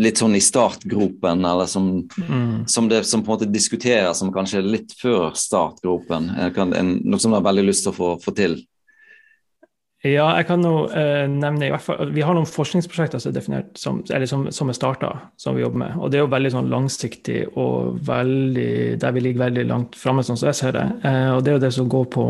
litt 0.00 0.20
sånn 0.20 0.36
i 0.36 0.42
startgropen, 0.42 1.44
eller 1.44 1.68
som, 1.70 1.88
mm. 2.04 2.66
som 2.68 2.88
det 2.88 3.02
som 3.08 3.24
på 3.24 3.32
en 3.32 3.36
måte 3.36 3.50
diskuteres 3.52 4.20
som 4.20 4.32
kanskje 4.34 4.64
litt 4.64 4.94
før 5.00 5.32
startgropen? 5.38 6.30
Kan, 6.56 6.72
en, 6.76 6.96
noe 7.04 7.20
som 7.20 7.32
du 7.32 7.38
har 7.38 7.48
veldig 7.48 7.66
lyst 7.68 7.86
til 7.86 7.94
å 7.94 7.98
få, 7.98 8.12
få 8.22 8.36
til? 8.36 8.60
Ja, 10.04 10.26
jeg 10.36 10.44
kan 10.50 10.60
nå 10.60 10.70
eh, 10.92 11.24
nevne 11.32 11.64
i 11.64 11.70
hvert 11.72 11.80
fall, 11.80 12.10
Vi 12.12 12.20
har 12.20 12.36
noen 12.36 12.48
forskningsprosjekter 12.48 13.22
som 13.22 13.30
er 13.30 13.36
definert 13.38 13.78
som, 13.80 14.02
eller 14.12 14.28
som, 14.28 14.42
som 14.52 14.68
er 14.68 14.76
starta, 14.76 15.12
som 15.40 15.56
vi 15.56 15.62
jobber 15.62 15.80
med. 15.80 15.94
og 15.96 16.10
Det 16.12 16.18
er 16.18 16.26
jo 16.26 16.32
veldig 16.34 16.50
sånn 16.52 16.68
langsiktig 16.68 17.38
og 17.56 18.02
veldig, 18.04 18.74
der 19.00 19.14
vi 19.16 19.22
ligger 19.24 19.46
veldig 19.46 19.64
langt 19.70 19.96
framme, 19.96 20.20
sånn 20.26 20.36
som 20.36 20.50
jeg 20.50 20.58
ser 20.60 20.76
det. 20.76 20.84
Eh, 21.08 21.30
og 21.32 21.40
Det 21.40 21.54
er 21.54 21.56
jo 21.56 21.64
det 21.64 21.72
som 21.78 21.88
går 21.88 22.04
på 22.12 22.26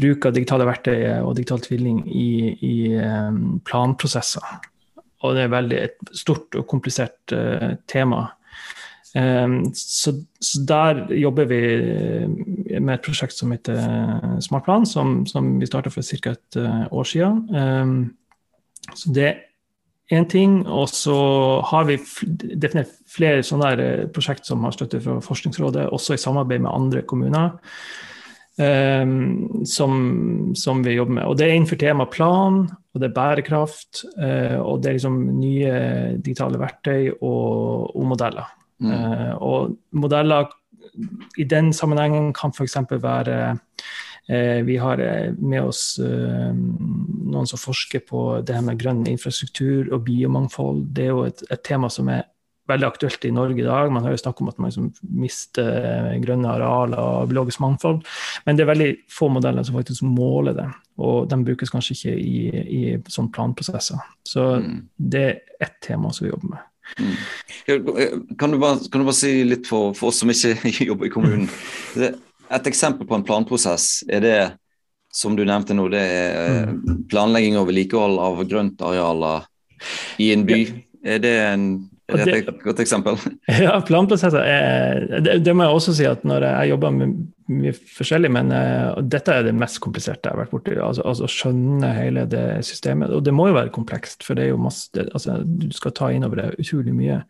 bruk 0.00 0.28
av 0.30 0.38
digitale 0.38 0.68
verktøy 0.70 0.96
og 1.18 1.34
digital 1.36 1.60
tvilling 1.66 2.00
i, 2.08 2.30
i 2.64 2.74
eh, 2.96 3.40
planprosesser. 3.68 4.56
Og 5.22 5.36
det 5.36 5.44
er 5.44 5.52
veldig 5.52 5.82
et 5.82 6.14
stort 6.16 6.56
og 6.56 6.64
komplisert 6.70 7.36
eh, 7.36 7.74
tema. 7.92 8.24
Ehm, 9.14 9.74
så, 9.74 10.12
der 10.68 11.12
jobber 11.14 11.44
vi 11.44 11.60
eh, 11.74 12.80
med 12.80 12.94
et 12.94 13.04
prosjekt 13.04 13.36
som 13.36 13.52
heter 13.52 13.76
eh, 13.76 14.36
Smartplan, 14.40 14.86
som, 14.88 15.26
som 15.28 15.58
vi 15.60 15.68
starta 15.68 15.92
for 15.92 16.02
ca. 16.02 16.32
et 16.32 16.60
eh, 16.60 16.84
år 16.92 17.08
siden. 17.08 17.42
Ehm, 17.54 17.96
så 18.94 19.12
det 19.12 19.26
er 19.28 19.42
én 20.12 20.28
ting. 20.28 20.62
Og 20.66 20.88
så 20.88 21.16
har 21.70 21.84
vi 21.90 21.98
definert 22.56 22.94
flere 23.08 23.42
sånne 23.44 24.08
prosjekt 24.14 24.48
som 24.48 24.64
har 24.64 24.72
støtte 24.76 25.00
fra 25.00 25.20
Forskningsrådet, 25.20 25.90
også 25.92 26.16
i 26.16 26.24
samarbeid 26.24 26.64
med 26.64 26.72
andre 26.72 27.02
kommuner. 27.02 27.52
Um, 28.60 29.62
som, 29.64 30.52
som, 30.54 30.82
vi 30.84 30.92
jobber 30.92 31.14
med. 31.16 31.24
Og 31.24 31.38
Det 31.38 31.46
er 31.46 31.54
innenfor 31.56 31.78
tema 31.80 32.04
plan, 32.04 32.66
og 32.68 33.00
det 33.00 33.08
er 33.08 33.14
bærekraft, 33.16 34.02
uh, 34.20 34.60
og 34.60 34.82
det 34.82 34.90
er 34.90 34.98
liksom 34.98 35.16
nye 35.38 35.70
digitale 36.20 36.60
verktøy 36.60 37.14
og, 37.14 37.96
og 37.96 38.04
modeller. 38.10 38.50
Mm. 38.82 38.92
Uh, 38.92 39.32
og 39.42 39.76
modeller 39.94 40.50
i 41.40 41.46
den 41.48 41.72
sammenhengen 41.72 42.32
kan 42.36 42.52
f.eks. 42.52 42.76
være 42.90 43.38
uh, 43.54 44.60
Vi 44.66 44.76
har 44.76 45.00
eh, 45.02 45.32
med 45.38 45.62
oss 45.62 45.98
uh, 46.02 46.50
noen 46.52 47.48
som 47.48 47.58
forsker 47.60 48.04
på 48.08 48.42
det 48.46 48.54
her 48.54 48.66
med 48.66 48.80
grønn 48.80 49.06
infrastruktur 49.10 49.92
og 49.92 50.04
biomangfold. 50.06 50.84
Det 50.94 51.08
er 51.08 51.10
jo 51.10 51.24
et, 51.26 51.42
et, 51.50 51.62
tema 51.64 51.90
som 51.90 52.10
er 52.12 52.28
veldig 52.70 52.86
aktuelt 52.86 53.24
i 53.26 53.32
Norge 53.34 53.58
i 53.58 53.66
dag. 53.66 53.90
Man 53.92 54.04
hører 54.06 54.20
snakk 54.20 54.40
om 54.40 54.50
at 54.52 54.58
man 54.62 54.70
liksom 54.70 54.92
mister 55.18 56.12
grønne 56.22 56.52
arealer 56.52 57.00
og 57.00 57.32
biologisk 57.32 57.60
mangfold. 57.64 58.02
Men 58.46 58.56
det 58.56 58.64
er 58.64 58.70
veldig 58.70 58.90
få 59.10 59.28
modeller 59.34 59.66
som 59.66 59.80
faktisk 59.80 60.06
måler 60.06 60.54
det. 60.56 60.68
Og 61.02 61.26
de 61.28 61.40
brukes 61.42 61.72
kanskje 61.74 61.96
ikke 61.96 62.14
i, 62.20 62.36
i 62.62 62.82
sånne 63.10 63.34
planprosesser. 63.34 63.98
Så 64.28 64.46
mm. 64.62 64.76
det 65.10 65.24
er 65.26 65.66
ett 65.66 65.80
tema 65.82 66.12
som 66.14 66.28
vi 66.28 66.30
jobber 66.30 66.54
med. 66.54 66.68
Mm. 66.98 67.14
Kan, 67.66 67.78
du 67.78 68.58
bare, 68.58 68.78
kan, 68.90 69.00
du 69.00 69.06
bare, 69.06 69.16
si 69.16 69.32
litt 69.46 69.68
for, 69.70 69.94
for, 69.96 70.12
oss 70.12 70.22
som 70.22 70.32
ikke 70.32 70.86
jobber 70.90 71.08
i 71.08 71.12
kommunen. 71.12 71.48
Et 71.96 72.68
eksempel 72.68 73.08
på 73.08 73.16
en 73.16 73.24
planprosess, 73.26 74.02
er 74.10 74.24
det 74.24 74.36
som 75.12 75.36
du 75.36 75.44
nevnte 75.44 75.76
nå, 75.76 75.86
det 75.92 76.00
er 76.00 76.70
mm. 76.72 77.08
planlegging 77.12 77.58
og 77.60 77.68
vedlikehold 77.68 78.16
av 78.22 78.44
grøntarealer 78.48 79.48
i 80.22 80.30
en 80.32 80.46
by. 80.48 80.60
Er 81.04 81.20
det 81.20 81.34
en 81.44 81.66
er 82.20 82.28
det 82.28 82.38
et 82.42 82.64
godt 82.64 82.82
eksempel? 82.82 83.18
Ja, 83.62 83.76
planprosesser 83.86 84.44
er 84.44 85.06
det, 85.22 85.38
det, 85.44 85.54
må 85.56 85.66
jeg 85.66 85.78
også 85.78 85.94
si 85.96 86.06
at 86.08 86.24
når 86.28 86.46
jeg 86.48 86.72
jobber 86.72 86.94
med 86.94 87.16
mye 87.52 87.72
forskjellig, 87.96 88.30
men 88.32 88.52
uh, 88.54 89.00
dette 89.02 89.34
er 89.34 89.46
det 89.46 89.56
mest 89.56 89.80
kompliserte 89.84 90.28
jeg 90.28 90.36
har 90.36 90.44
vært 90.44 90.54
borti. 90.54 90.76
Altså, 90.78 91.04
altså 91.08 91.28
skjønne 91.30 91.90
hele 91.96 92.24
det 92.30 92.46
systemet. 92.68 93.12
Og 93.12 93.24
det 93.26 93.34
må 93.36 93.50
jo 93.50 93.58
være 93.58 93.74
komplekst, 93.74 94.24
for 94.26 94.38
det 94.38 94.46
er 94.46 94.54
jo 94.54 94.62
masse, 94.62 94.88
altså, 95.02 95.40
du 95.44 95.68
skal 95.74 95.94
ta 95.98 96.12
inn 96.14 96.24
over 96.28 96.40
det 96.40 96.62
utrolig 96.62 96.94
mye. 96.96 97.20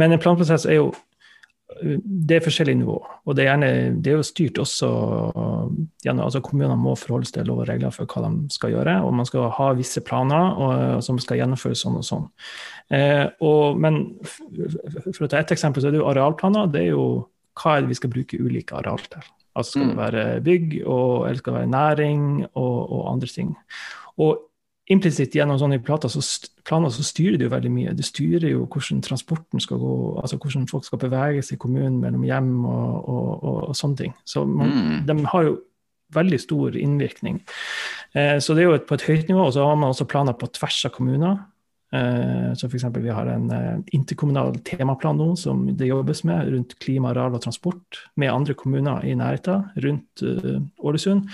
Men 0.00 0.16
en 0.16 0.22
planprosess 0.22 0.66
er 0.66 0.80
jo 0.80 0.90
det 1.80 2.36
er 2.36 2.44
forskjellige 2.44 2.80
nivå. 2.80 2.96
Og 3.24 3.36
det 3.36 3.44
er, 3.44 3.50
gjerne, 3.52 4.00
det 4.02 4.12
er 4.12 4.18
jo 4.18 4.26
styrt 4.26 4.58
også 4.60 4.88
gjennom 6.04 6.24
altså 6.26 6.42
Kommunene 6.44 6.76
må 6.78 6.96
forholde 6.98 7.28
seg 7.28 7.38
til 7.38 7.50
lov 7.50 7.62
og 7.62 7.70
regler 7.70 7.94
for 7.94 8.10
hva 8.10 8.26
de 8.26 8.50
skal 8.52 8.74
gjøre. 8.74 8.98
Og 9.06 9.14
man 9.16 9.28
skal 9.28 9.52
ha 9.56 9.70
visse 9.78 10.02
planer 10.04 10.58
og, 10.60 10.74
som 11.06 11.20
skal 11.22 11.40
gjennomføres 11.40 11.84
sånn 11.84 12.00
og 12.00 12.06
sånn. 12.06 12.26
Eh, 12.90 13.26
og, 13.46 13.78
men 13.80 14.00
for 14.24 15.26
å 15.26 15.30
ta 15.30 15.40
ett 15.40 15.54
eksempel, 15.54 15.82
så 15.82 15.90
er 15.90 15.96
det 15.96 16.02
jo 16.02 16.08
arealplaner. 16.10 16.70
Det 16.72 16.84
er 16.84 16.92
jo 16.92 17.06
hva 17.60 17.76
er 17.76 17.84
det 17.84 17.92
vi 17.92 17.98
skal 17.98 18.12
bruke 18.12 18.40
ulike 18.40 18.78
areal 18.78 19.02
til. 19.10 19.24
Altså 19.58 19.76
skal 19.76 19.88
det 19.88 19.96
mm. 19.96 20.04
være 20.04 20.24
bygg, 20.46 20.76
og, 20.84 21.26
eller 21.26 21.40
skal 21.40 21.52
det 21.52 21.60
være 21.60 21.74
næring 21.74 22.22
og, 22.54 22.78
og 22.86 23.02
andre 23.12 23.30
ting. 23.30 23.50
Og 24.22 24.46
implisitt 24.90 25.34
gjennom 25.36 25.58
sånne 25.60 25.78
planer 25.86 26.10
så, 26.10 26.22
planer 26.66 26.92
så 26.94 27.04
styrer 27.06 27.38
det 27.38 27.46
jo 27.46 27.54
veldig 27.54 27.72
mye. 27.72 27.96
Det 27.98 28.06
styrer 28.06 28.48
jo 28.50 28.66
hvordan 28.66 29.02
transporten 29.06 29.62
skal 29.62 29.78
gå, 29.82 29.96
altså 30.22 30.38
hvordan 30.40 30.66
folk 30.70 30.86
skal 30.86 31.02
bevege 31.02 31.44
seg 31.46 31.58
i 31.58 31.62
kommunen 31.62 32.00
mellom 32.02 32.24
hjem 32.26 32.54
og, 32.66 32.94
og, 33.00 33.28
og, 33.36 33.58
og 33.70 33.78
sånne 33.78 34.00
ting. 34.04 34.16
Så 34.26 34.44
man, 34.48 34.70
mm. 34.70 34.96
de 35.06 35.18
har 35.34 35.46
jo 35.46 35.58
veldig 36.14 36.40
stor 36.42 36.76
innvirkning. 36.78 37.38
Eh, 38.18 38.38
så 38.42 38.54
det 38.54 38.64
er 38.64 38.70
jo 38.70 38.76
et, 38.78 38.86
på 38.88 38.98
et 38.98 39.06
høyt 39.06 39.30
nivå. 39.30 39.46
Og 39.46 39.54
så 39.54 39.66
har 39.66 39.78
man 39.78 39.92
også 39.92 40.08
planer 40.10 40.34
på 40.38 40.50
tvers 40.58 40.82
av 40.88 40.94
kommuner. 40.96 41.38
Eh, 41.92 42.52
så 42.54 42.68
f.eks. 42.68 42.84
vi 42.96 43.10
har 43.10 43.26
en 43.26 43.50
eh, 43.50 43.78
interkommunal 43.96 44.60
temaplan 44.66 45.18
nå 45.18 45.32
som 45.36 45.64
det 45.76 45.88
jobbes 45.88 46.22
med 46.28 46.52
rundt 46.52 46.76
klima, 46.78 47.10
areal 47.10 47.34
og 47.34 47.42
transport 47.42 48.04
med 48.20 48.30
andre 48.30 48.54
kommuner 48.54 49.02
i 49.06 49.16
nærheten 49.18 49.66
rundt 49.82 50.22
uh, 50.22 50.60
Ålesund. 50.86 51.26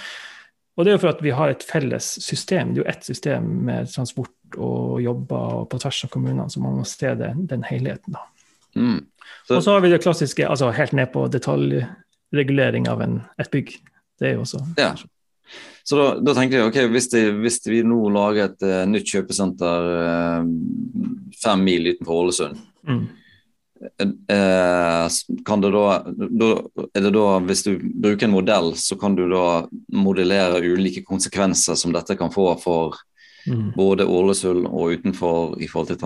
Og 0.77 0.85
det 0.85 0.93
er 0.93 0.97
jo 0.97 1.03
for 1.03 1.13
at 1.13 1.21
vi 1.25 1.35
har 1.37 1.53
et 1.53 1.65
felles 1.65 2.09
system. 2.25 2.73
Det 2.73 2.81
er 2.81 2.85
jo 2.85 2.91
ett 2.93 3.05
system 3.05 3.51
med 3.69 3.93
transport 3.93 4.57
og 4.57 5.03
jobber 5.05 5.67
på 5.73 5.81
tvers 5.83 6.03
av 6.07 6.13
kommunene, 6.13 6.49
så 6.53 6.61
man 6.65 6.81
må 6.81 6.89
se 6.89 7.13
det, 7.17 7.33
den 7.53 7.65
helheten. 7.65 8.17
da. 8.17 8.25
Mm. 8.77 9.05
Så, 9.49 9.57
og 9.57 9.63
så 9.65 9.77
har 9.77 9.85
vi 9.85 9.91
det 9.93 10.03
klassiske, 10.05 10.49
altså 10.49 10.71
helt 10.77 10.93
ned 10.97 11.09
på 11.13 11.25
detaljregulering 11.33 12.89
av 12.93 13.03
en, 13.05 13.21
et 13.41 13.51
bygg. 13.53 13.73
Det 14.21 14.31
er 14.31 14.37
jo 14.37 14.45
også 14.45 14.63
ja. 14.79 14.93
Så 15.87 15.99
da, 15.99 16.07
da, 16.19 16.35
tenkte 16.35 16.59
jeg 16.59 16.71
ok, 16.71 16.81
hvis, 16.91 17.11
det, 17.13 17.23
hvis 17.45 17.61
vi 17.69 17.85
nå 17.87 18.01
lager 18.15 18.49
et 18.49 18.67
uh, 18.67 18.83
nytt 18.91 19.07
kjøpesenter 19.07 19.91
uh, 19.95 20.49
fem 21.39 21.63
mil 21.63 21.93
utenfor 21.93 22.25
Ålesund, 22.25 22.59
mm. 22.89 23.03
uh, 24.03 25.07
kan 25.47 25.63
det 25.63 25.71
da, 25.77 25.85
da, 26.11 26.51
er 26.91 27.07
det 27.07 27.13
da, 27.15 27.27
Hvis 27.47 27.63
du 27.69 27.77
bruker 27.79 28.27
en 28.27 28.35
modell, 28.35 28.73
så 28.75 28.99
kan 28.99 29.15
du 29.15 29.29
da 29.31 29.47
modellere 29.95 30.65
ulike 30.67 31.05
konsekvenser 31.07 31.79
som 31.79 31.95
dette 31.95 32.19
kan 32.19 32.35
få 32.35 32.49
for 32.59 32.99
mm. 33.47 33.73
både 33.79 34.07
Ålesund 34.11 34.67
og 34.67 34.99
utenfor 34.99 35.55
i 35.63 35.71
forhold 35.71 35.93
til 35.93 36.03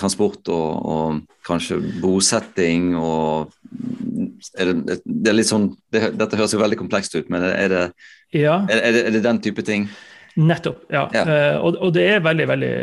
transport 0.00 0.48
og, 0.48 0.70
og 0.94 1.20
kanskje 1.46 1.82
bosetting 2.00 2.94
og 2.96 3.52
er 4.58 4.72
det, 4.72 4.98
det, 5.04 5.30
er 5.30 5.36
litt 5.36 5.50
sånn, 5.50 5.68
det, 5.94 6.14
Dette 6.18 6.38
høres 6.40 6.54
jo 6.54 6.62
veldig 6.62 6.78
komplekst 6.80 7.14
ut, 7.16 7.30
men 7.32 7.44
er 7.48 7.70
det, 7.72 7.84
ja. 8.36 8.60
er, 8.70 8.82
er 9.04 9.12
det, 9.14 9.22
den 9.24 9.40
type 9.44 9.64
ting? 9.66 9.88
Nettopp, 10.34 10.82
ja. 10.90 11.06
ja. 11.14 11.24
Uh, 11.24 11.64
og, 11.64 11.78
og, 11.78 11.94
det 11.94 12.08
er 12.10 12.24
veldig, 12.24 12.48
veldig 12.50 12.74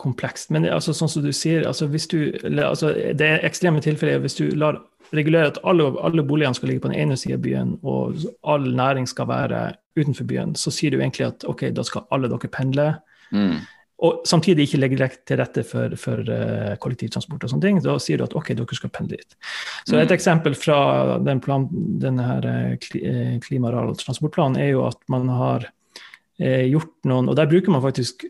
komplekst. 0.00 0.52
Men 0.54 0.68
altså, 0.70 0.94
sånn 0.96 1.10
som 1.12 1.24
du 1.24 1.32
sier, 1.36 1.66
altså, 1.68 1.88
hvis 1.90 2.08
du, 2.10 2.20
altså, 2.46 2.94
det 3.16 3.26
er 3.26 3.46
ekstreme 3.46 3.82
tilfeller 3.84 4.22
hvis 4.22 4.38
du 4.38 4.46
lar 4.54 4.80
regulere 5.16 5.50
at 5.50 5.58
alle, 5.66 5.90
alle 6.06 6.22
boligene 6.26 6.54
skal 6.54 6.70
ligge 6.70 6.84
på 6.84 6.92
den 6.92 7.00
ene 7.02 7.18
siden 7.18 7.38
av 7.38 7.44
byen, 7.44 7.74
og 7.82 8.22
all 8.46 8.68
næring 8.76 9.08
skal 9.10 9.28
være 9.30 9.64
utenfor 9.98 10.28
byen, 10.30 10.54
så 10.54 10.72
sier 10.74 10.94
du 10.94 11.00
egentlig 11.00 11.26
at 11.26 11.46
ok, 11.50 11.68
da 11.74 11.84
skal 11.86 12.06
alle 12.14 12.30
dere 12.30 12.52
pendle. 12.52 12.88
Mm. 13.34 13.58
Og 14.00 14.22
samtidig 14.28 14.64
ikke 14.64 14.80
legge 14.80 15.10
til 15.28 15.40
rette 15.40 15.64
for, 15.66 15.92
for 16.00 16.24
uh, 16.24 16.72
kollektivtransport 16.80 17.44
og 17.44 17.52
sånne 17.52 17.66
ting. 17.66 17.80
Da 17.84 17.98
sier 18.00 18.20
du 18.20 18.24
at 18.24 18.36
ok, 18.38 18.54
dere 18.56 18.78
skal 18.78 18.92
pendle 18.94 19.18
dit. 19.20 19.36
Så 19.84 19.98
et 19.98 20.08
mm. 20.08 20.16
eksempel 20.16 20.56
fra 20.56 20.80
den 21.20 21.42
plan, 21.44 21.68
denne 22.00 22.24
her, 22.24 22.48
uh, 22.48 23.36
klima- 23.44 23.74
og 23.82 23.98
transportplanen 24.00 24.60
er 24.60 24.72
jo 24.72 24.86
at 24.88 25.00
man 25.12 25.28
har 25.28 25.68
uh, 25.68 26.66
gjort 26.70 26.94
noen 27.10 27.28
Og 27.28 27.36
der 27.36 27.50
bruker 27.50 27.76
man 27.76 27.84
faktisk 27.84 28.24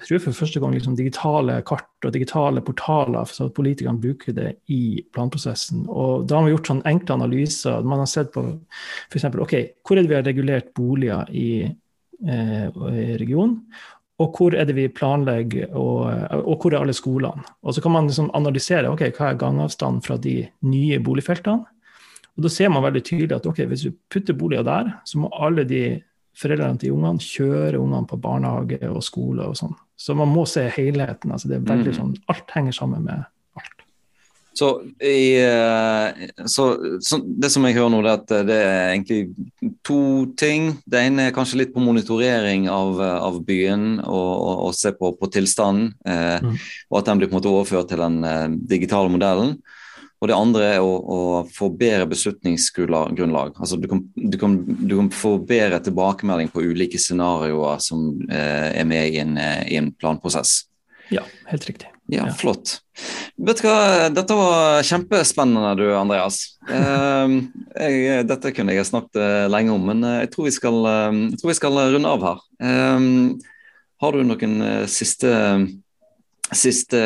jeg 0.00 0.08
tror 0.08 0.22
for 0.24 0.38
første 0.38 0.60
gang 0.62 0.72
liksom, 0.72 0.94
digitale 0.96 1.58
kart 1.68 2.06
og 2.08 2.12
digitale 2.14 2.62
portaler, 2.64 3.28
så 3.28 3.50
at 3.50 3.56
politikerne 3.56 4.00
bruker 4.00 4.32
det 4.32 4.54
i 4.72 5.02
planprosessen. 5.12 5.84
Og 5.88 6.26
Da 6.26 6.38
har 6.38 6.46
man 6.46 6.54
gjort 6.54 6.70
sånn 6.70 6.86
enkle 6.88 7.18
analyser. 7.18 7.84
Man 7.84 8.00
har 8.00 8.08
sett 8.08 8.32
på 8.32 8.46
f.eks. 9.12 9.28
ok, 9.28 9.54
hvor 9.84 9.98
er 9.98 10.06
det 10.06 10.08
vi 10.08 10.16
har 10.16 10.24
regulert 10.24 10.72
boliger 10.74 11.28
i, 11.36 11.50
eh, 11.68 12.66
i 12.70 13.18
regionen, 13.20 13.60
og 14.20 14.36
hvor 14.36 14.54
er 14.54 14.68
det 14.68 14.76
vi 14.76 14.88
planlegger, 14.92 15.70
og, 15.72 16.10
og, 16.42 16.54
hvor 16.60 16.74
er 16.74 16.82
alle 16.82 16.94
skolene. 16.96 17.44
Og 17.62 17.74
Så 17.74 17.80
kan 17.80 17.94
man 17.94 18.08
liksom 18.10 18.30
analysere 18.36 18.90
ok, 18.90 19.06
hva 19.16 19.30
er 19.30 19.40
gangavstanden 19.40 20.02
fra 20.04 20.18
de 20.20 20.42
nye 20.60 21.00
boligfeltene. 21.00 21.64
Og 22.36 22.44
Da 22.44 22.48
ser 22.52 22.68
man 22.68 22.84
veldig 22.84 23.02
tydelig 23.04 23.36
at 23.36 23.46
ok, 23.46 23.64
hvis 23.70 23.86
du 23.88 23.96
putter 24.12 24.36
boliger 24.36 24.62
der, 24.62 24.92
så 25.04 25.18
må 25.18 25.30
alle 25.32 25.64
de 25.64 26.02
foreldrene 26.36 26.78
til 26.78 26.92
ungene 26.94 27.20
kjøre 27.20 27.80
ungene 27.80 28.06
på 28.06 28.20
barnehage 28.20 28.80
og 28.88 29.02
skole 29.04 29.48
og 29.48 29.56
sånn. 29.58 29.74
Så 29.96 30.14
man 30.16 30.30
må 30.32 30.46
se 30.48 30.68
helheten. 30.68 31.32
altså 31.32 31.48
det 31.48 31.58
er 31.58 31.68
veldig 31.68 31.92
mm. 31.92 31.98
sånn, 31.98 32.14
Alt 32.32 32.54
henger 32.54 32.76
sammen 32.76 33.04
med. 33.04 33.24
Så, 34.60 34.82
i, 35.00 35.40
eh, 35.40 36.28
så, 36.44 36.64
så, 37.00 37.18
det 37.24 37.48
som 37.48 37.64
jeg 37.64 37.78
hører 37.78 37.92
nå, 37.94 38.02
det 38.04 38.10
er 38.10 38.18
at 38.18 38.32
det 38.44 38.56
er 38.60 38.90
egentlig 38.90 39.70
to 39.86 40.00
ting. 40.36 40.74
Det 40.84 41.00
ene 41.00 41.30
er 41.30 41.36
kanskje 41.36 41.62
litt 41.62 41.72
på 41.72 41.80
monitorering 41.80 42.66
av, 42.68 43.00
av 43.00 43.38
byen 43.46 44.02
og, 44.02 44.30
og, 44.34 44.54
og, 44.66 44.74
se 44.76 44.92
på, 44.98 45.14
på 45.16 45.30
tilstanden. 45.32 45.94
Eh, 46.04 46.44
mm. 46.44 46.58
Og 46.90 47.00
at 47.00 47.08
den 47.08 47.22
blir 47.22 47.30
på 47.30 47.38
en 47.38 47.40
måte 47.40 47.54
overført 47.54 47.88
til 47.88 48.02
den 48.04 48.20
eh, 48.28 48.48
digitale 48.74 49.12
modellen. 49.12 49.56
Og 50.20 50.28
det 50.28 50.36
andre 50.36 50.66
er 50.74 50.82
å, 50.84 50.90
å 51.00 51.20
få 51.48 51.70
bedre 51.80 52.04
beslutningsgrunnlag. 52.10 53.54
Altså 53.56 53.78
du 53.80 53.86
kan, 53.88 54.02
du, 54.12 54.36
kan, 54.40 54.58
du 54.66 54.92
kan, 54.98 55.08
få 55.14 55.38
bedre 55.48 55.80
tilbakemelding 55.86 56.52
på 56.52 56.66
ulike 56.68 57.00
scenarioer 57.00 57.80
som 57.80 58.10
eh, 58.28 58.68
er 58.82 58.84
med 58.88 59.14
i 59.14 59.22
en, 59.22 59.38
eh, 59.40 59.64
i 59.72 59.80
en, 59.80 59.88
planprosess. 59.96 60.66
Ja, 61.08 61.24
helt 61.48 61.64
riktig. 61.70 61.88
Ja, 62.10 62.26
ja, 62.26 62.34
Flott. 62.34 62.80
Vet 63.40 63.60
du 63.62 63.66
hva, 63.68 64.08
Dette 64.12 64.36
var 64.36 64.86
kjempespennende, 64.86 65.74
du 65.78 65.86
Andreas. 65.96 66.42
Eh, 67.80 67.92
jeg, 67.94 68.24
dette 68.28 68.50
kunne 68.52 68.74
jeg 68.74 68.86
snakket 68.88 69.16
eh, 69.22 69.44
lenge 69.50 69.72
om, 69.72 69.84
men 69.88 70.02
eh, 70.04 70.16
jeg 70.24 70.30
tror 70.34 70.46
vi 70.48 70.52
skal, 70.54 70.76
jeg 71.30 71.38
tror 71.40 71.50
vi 71.50 71.56
skal 71.56 71.78
runde 71.94 72.10
av 72.10 72.26
her. 72.26 72.42
Eh, 72.66 73.06
har 74.02 74.16
du 74.16 74.26
noen 74.26 74.56
siste, 74.90 75.32
siste 76.50 77.00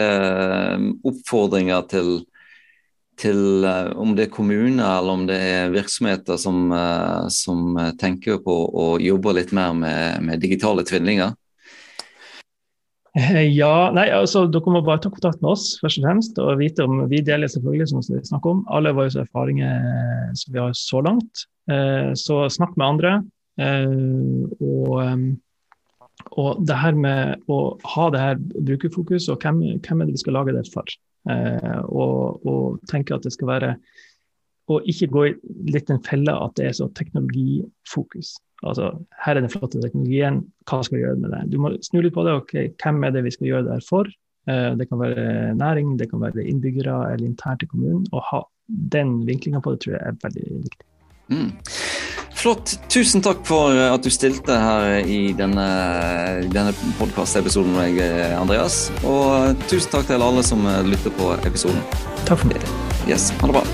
oppfordringer 1.05 1.85
til 1.93 2.11
til 3.21 3.64
eh, 3.64 3.93
om 4.01 4.14
det 4.17 4.27
er 4.27 4.35
kommuner 4.35 4.99
eller 4.99 5.19
om 5.19 5.25
det 5.29 5.38
er 5.38 5.73
virksomheter 5.75 6.38
som, 6.40 6.67
eh, 6.75 7.29
som 7.31 7.79
tenker 8.01 8.40
på 8.45 8.57
å 8.75 8.88
jobbe 9.03 9.37
litt 9.38 9.55
mer 9.55 9.75
med, 9.77 10.23
med 10.27 10.43
digitale 10.43 10.85
tvillinger? 10.87 11.35
Eh, 13.14 13.44
ja, 13.55 13.92
nei, 13.94 14.09
altså 14.11 14.44
Dere 14.50 14.74
må 14.74 14.83
bare 14.83 15.03
ta 15.05 15.12
kontakt 15.12 15.38
med 15.42 15.53
oss 15.53 15.77
først 15.83 16.00
og 16.00 16.07
fremst, 16.09 16.40
og 16.42 16.59
vite 16.59 16.87
om 16.87 17.05
vi 17.11 17.22
deler 17.22 17.50
selvfølgelig 17.50 17.88
som 17.92 18.03
vi 18.03 18.22
snakker 18.27 18.57
om, 18.57 18.64
alle 18.74 18.94
våre 18.96 19.22
erfaringer 19.22 20.35
som 20.40 20.55
vi 20.55 20.62
har 20.62 20.74
så 20.79 21.03
langt. 21.07 21.46
Så 22.20 22.40
snakk 22.53 22.74
med 22.77 22.85
andre. 22.85 23.12
Og, 24.61 24.98
og 26.42 26.66
det 26.66 26.77
her 26.83 26.98
med 26.98 27.46
å 27.48 27.61
ha 27.94 28.11
det 28.12 28.20
her 28.20 28.42
brukerfokus, 28.42 29.31
og 29.33 29.40
hvem, 29.40 29.62
hvem 29.79 30.03
er 30.03 30.11
det 30.11 30.18
vi 30.18 30.24
skal 30.27 30.37
lage 30.40 30.57
det 30.59 30.66
for? 30.74 30.90
Eh, 31.24 31.81
og, 31.88 32.44
og 32.44 32.81
tenke 32.90 33.16
at 33.16 33.24
det 33.24 33.33
skal 33.33 33.48
være 33.48 33.70
Og 34.72 34.87
ikke 34.88 35.11
gå 35.12 35.22
i 35.29 35.33
litt 35.74 35.90
den 35.90 36.00
felle 36.07 36.33
at 36.33 36.55
det 36.57 36.70
er 36.70 36.77
så 36.79 36.88
teknologifokus. 36.96 38.35
Altså, 38.64 38.94
her 39.24 39.37
er 39.37 39.44
den 39.44 39.53
flotte 39.53 39.81
teknologien, 39.83 40.40
hva 40.70 40.81
skal 40.87 40.98
vi 40.98 41.03
gjøre 41.05 41.20
med 41.20 41.35
det? 41.35 41.42
Du 41.53 41.59
må 41.61 41.74
snu 41.85 42.00
litt 42.00 42.14
på 42.16 42.24
det. 42.24 42.37
ok, 42.40 42.55
Hvem 42.81 43.05
er 43.05 43.12
det 43.12 43.27
vi 43.27 43.35
skal 43.35 43.50
gjøre 43.50 43.66
det 43.66 43.77
her 43.77 43.85
for? 43.88 44.09
Eh, 44.48 44.70
det 44.79 44.88
kan 44.88 45.03
være 45.03 45.53
næring, 45.59 45.98
det 46.00 46.09
kan 46.11 46.22
være 46.24 46.46
innbyggere 46.48 47.12
eller 47.12 47.29
internt 47.29 47.64
i 47.64 47.68
kommunen. 47.68 48.07
Å 48.12 48.24
ha 48.31 48.42
den 48.68 49.18
vinklinga 49.29 49.61
på 49.61 49.74
det 49.74 49.85
tror 49.85 49.98
jeg 49.98 50.03
er 50.09 50.18
veldig 50.24 50.46
viktig. 50.64 50.88
Mm. 51.33 51.53
Flott. 52.35 52.74
Tusen 52.92 53.22
takk 53.24 53.44
for 53.48 53.72
at 53.72 54.05
du 54.05 54.11
stilte 54.12 54.57
her 54.61 55.07
i 55.09 55.33
denne, 55.37 55.68
denne 56.53 56.74
podkastepisoden 56.98 57.72
med 57.77 57.96
meg, 57.96 58.03
Andreas. 58.37 58.88
Og 59.05 59.57
tusen 59.70 59.92
takk 59.94 60.11
til 60.11 60.24
alle 60.24 60.44
som 60.44 60.66
lytter 60.88 61.14
på 61.20 61.33
episoden. 61.44 61.81
Takk 62.24 62.44
for 62.44 62.53
meg. 62.53 62.68
Yes, 63.09 63.31
Ha 63.40 63.48
det 63.48 63.57
bra. 63.57 63.64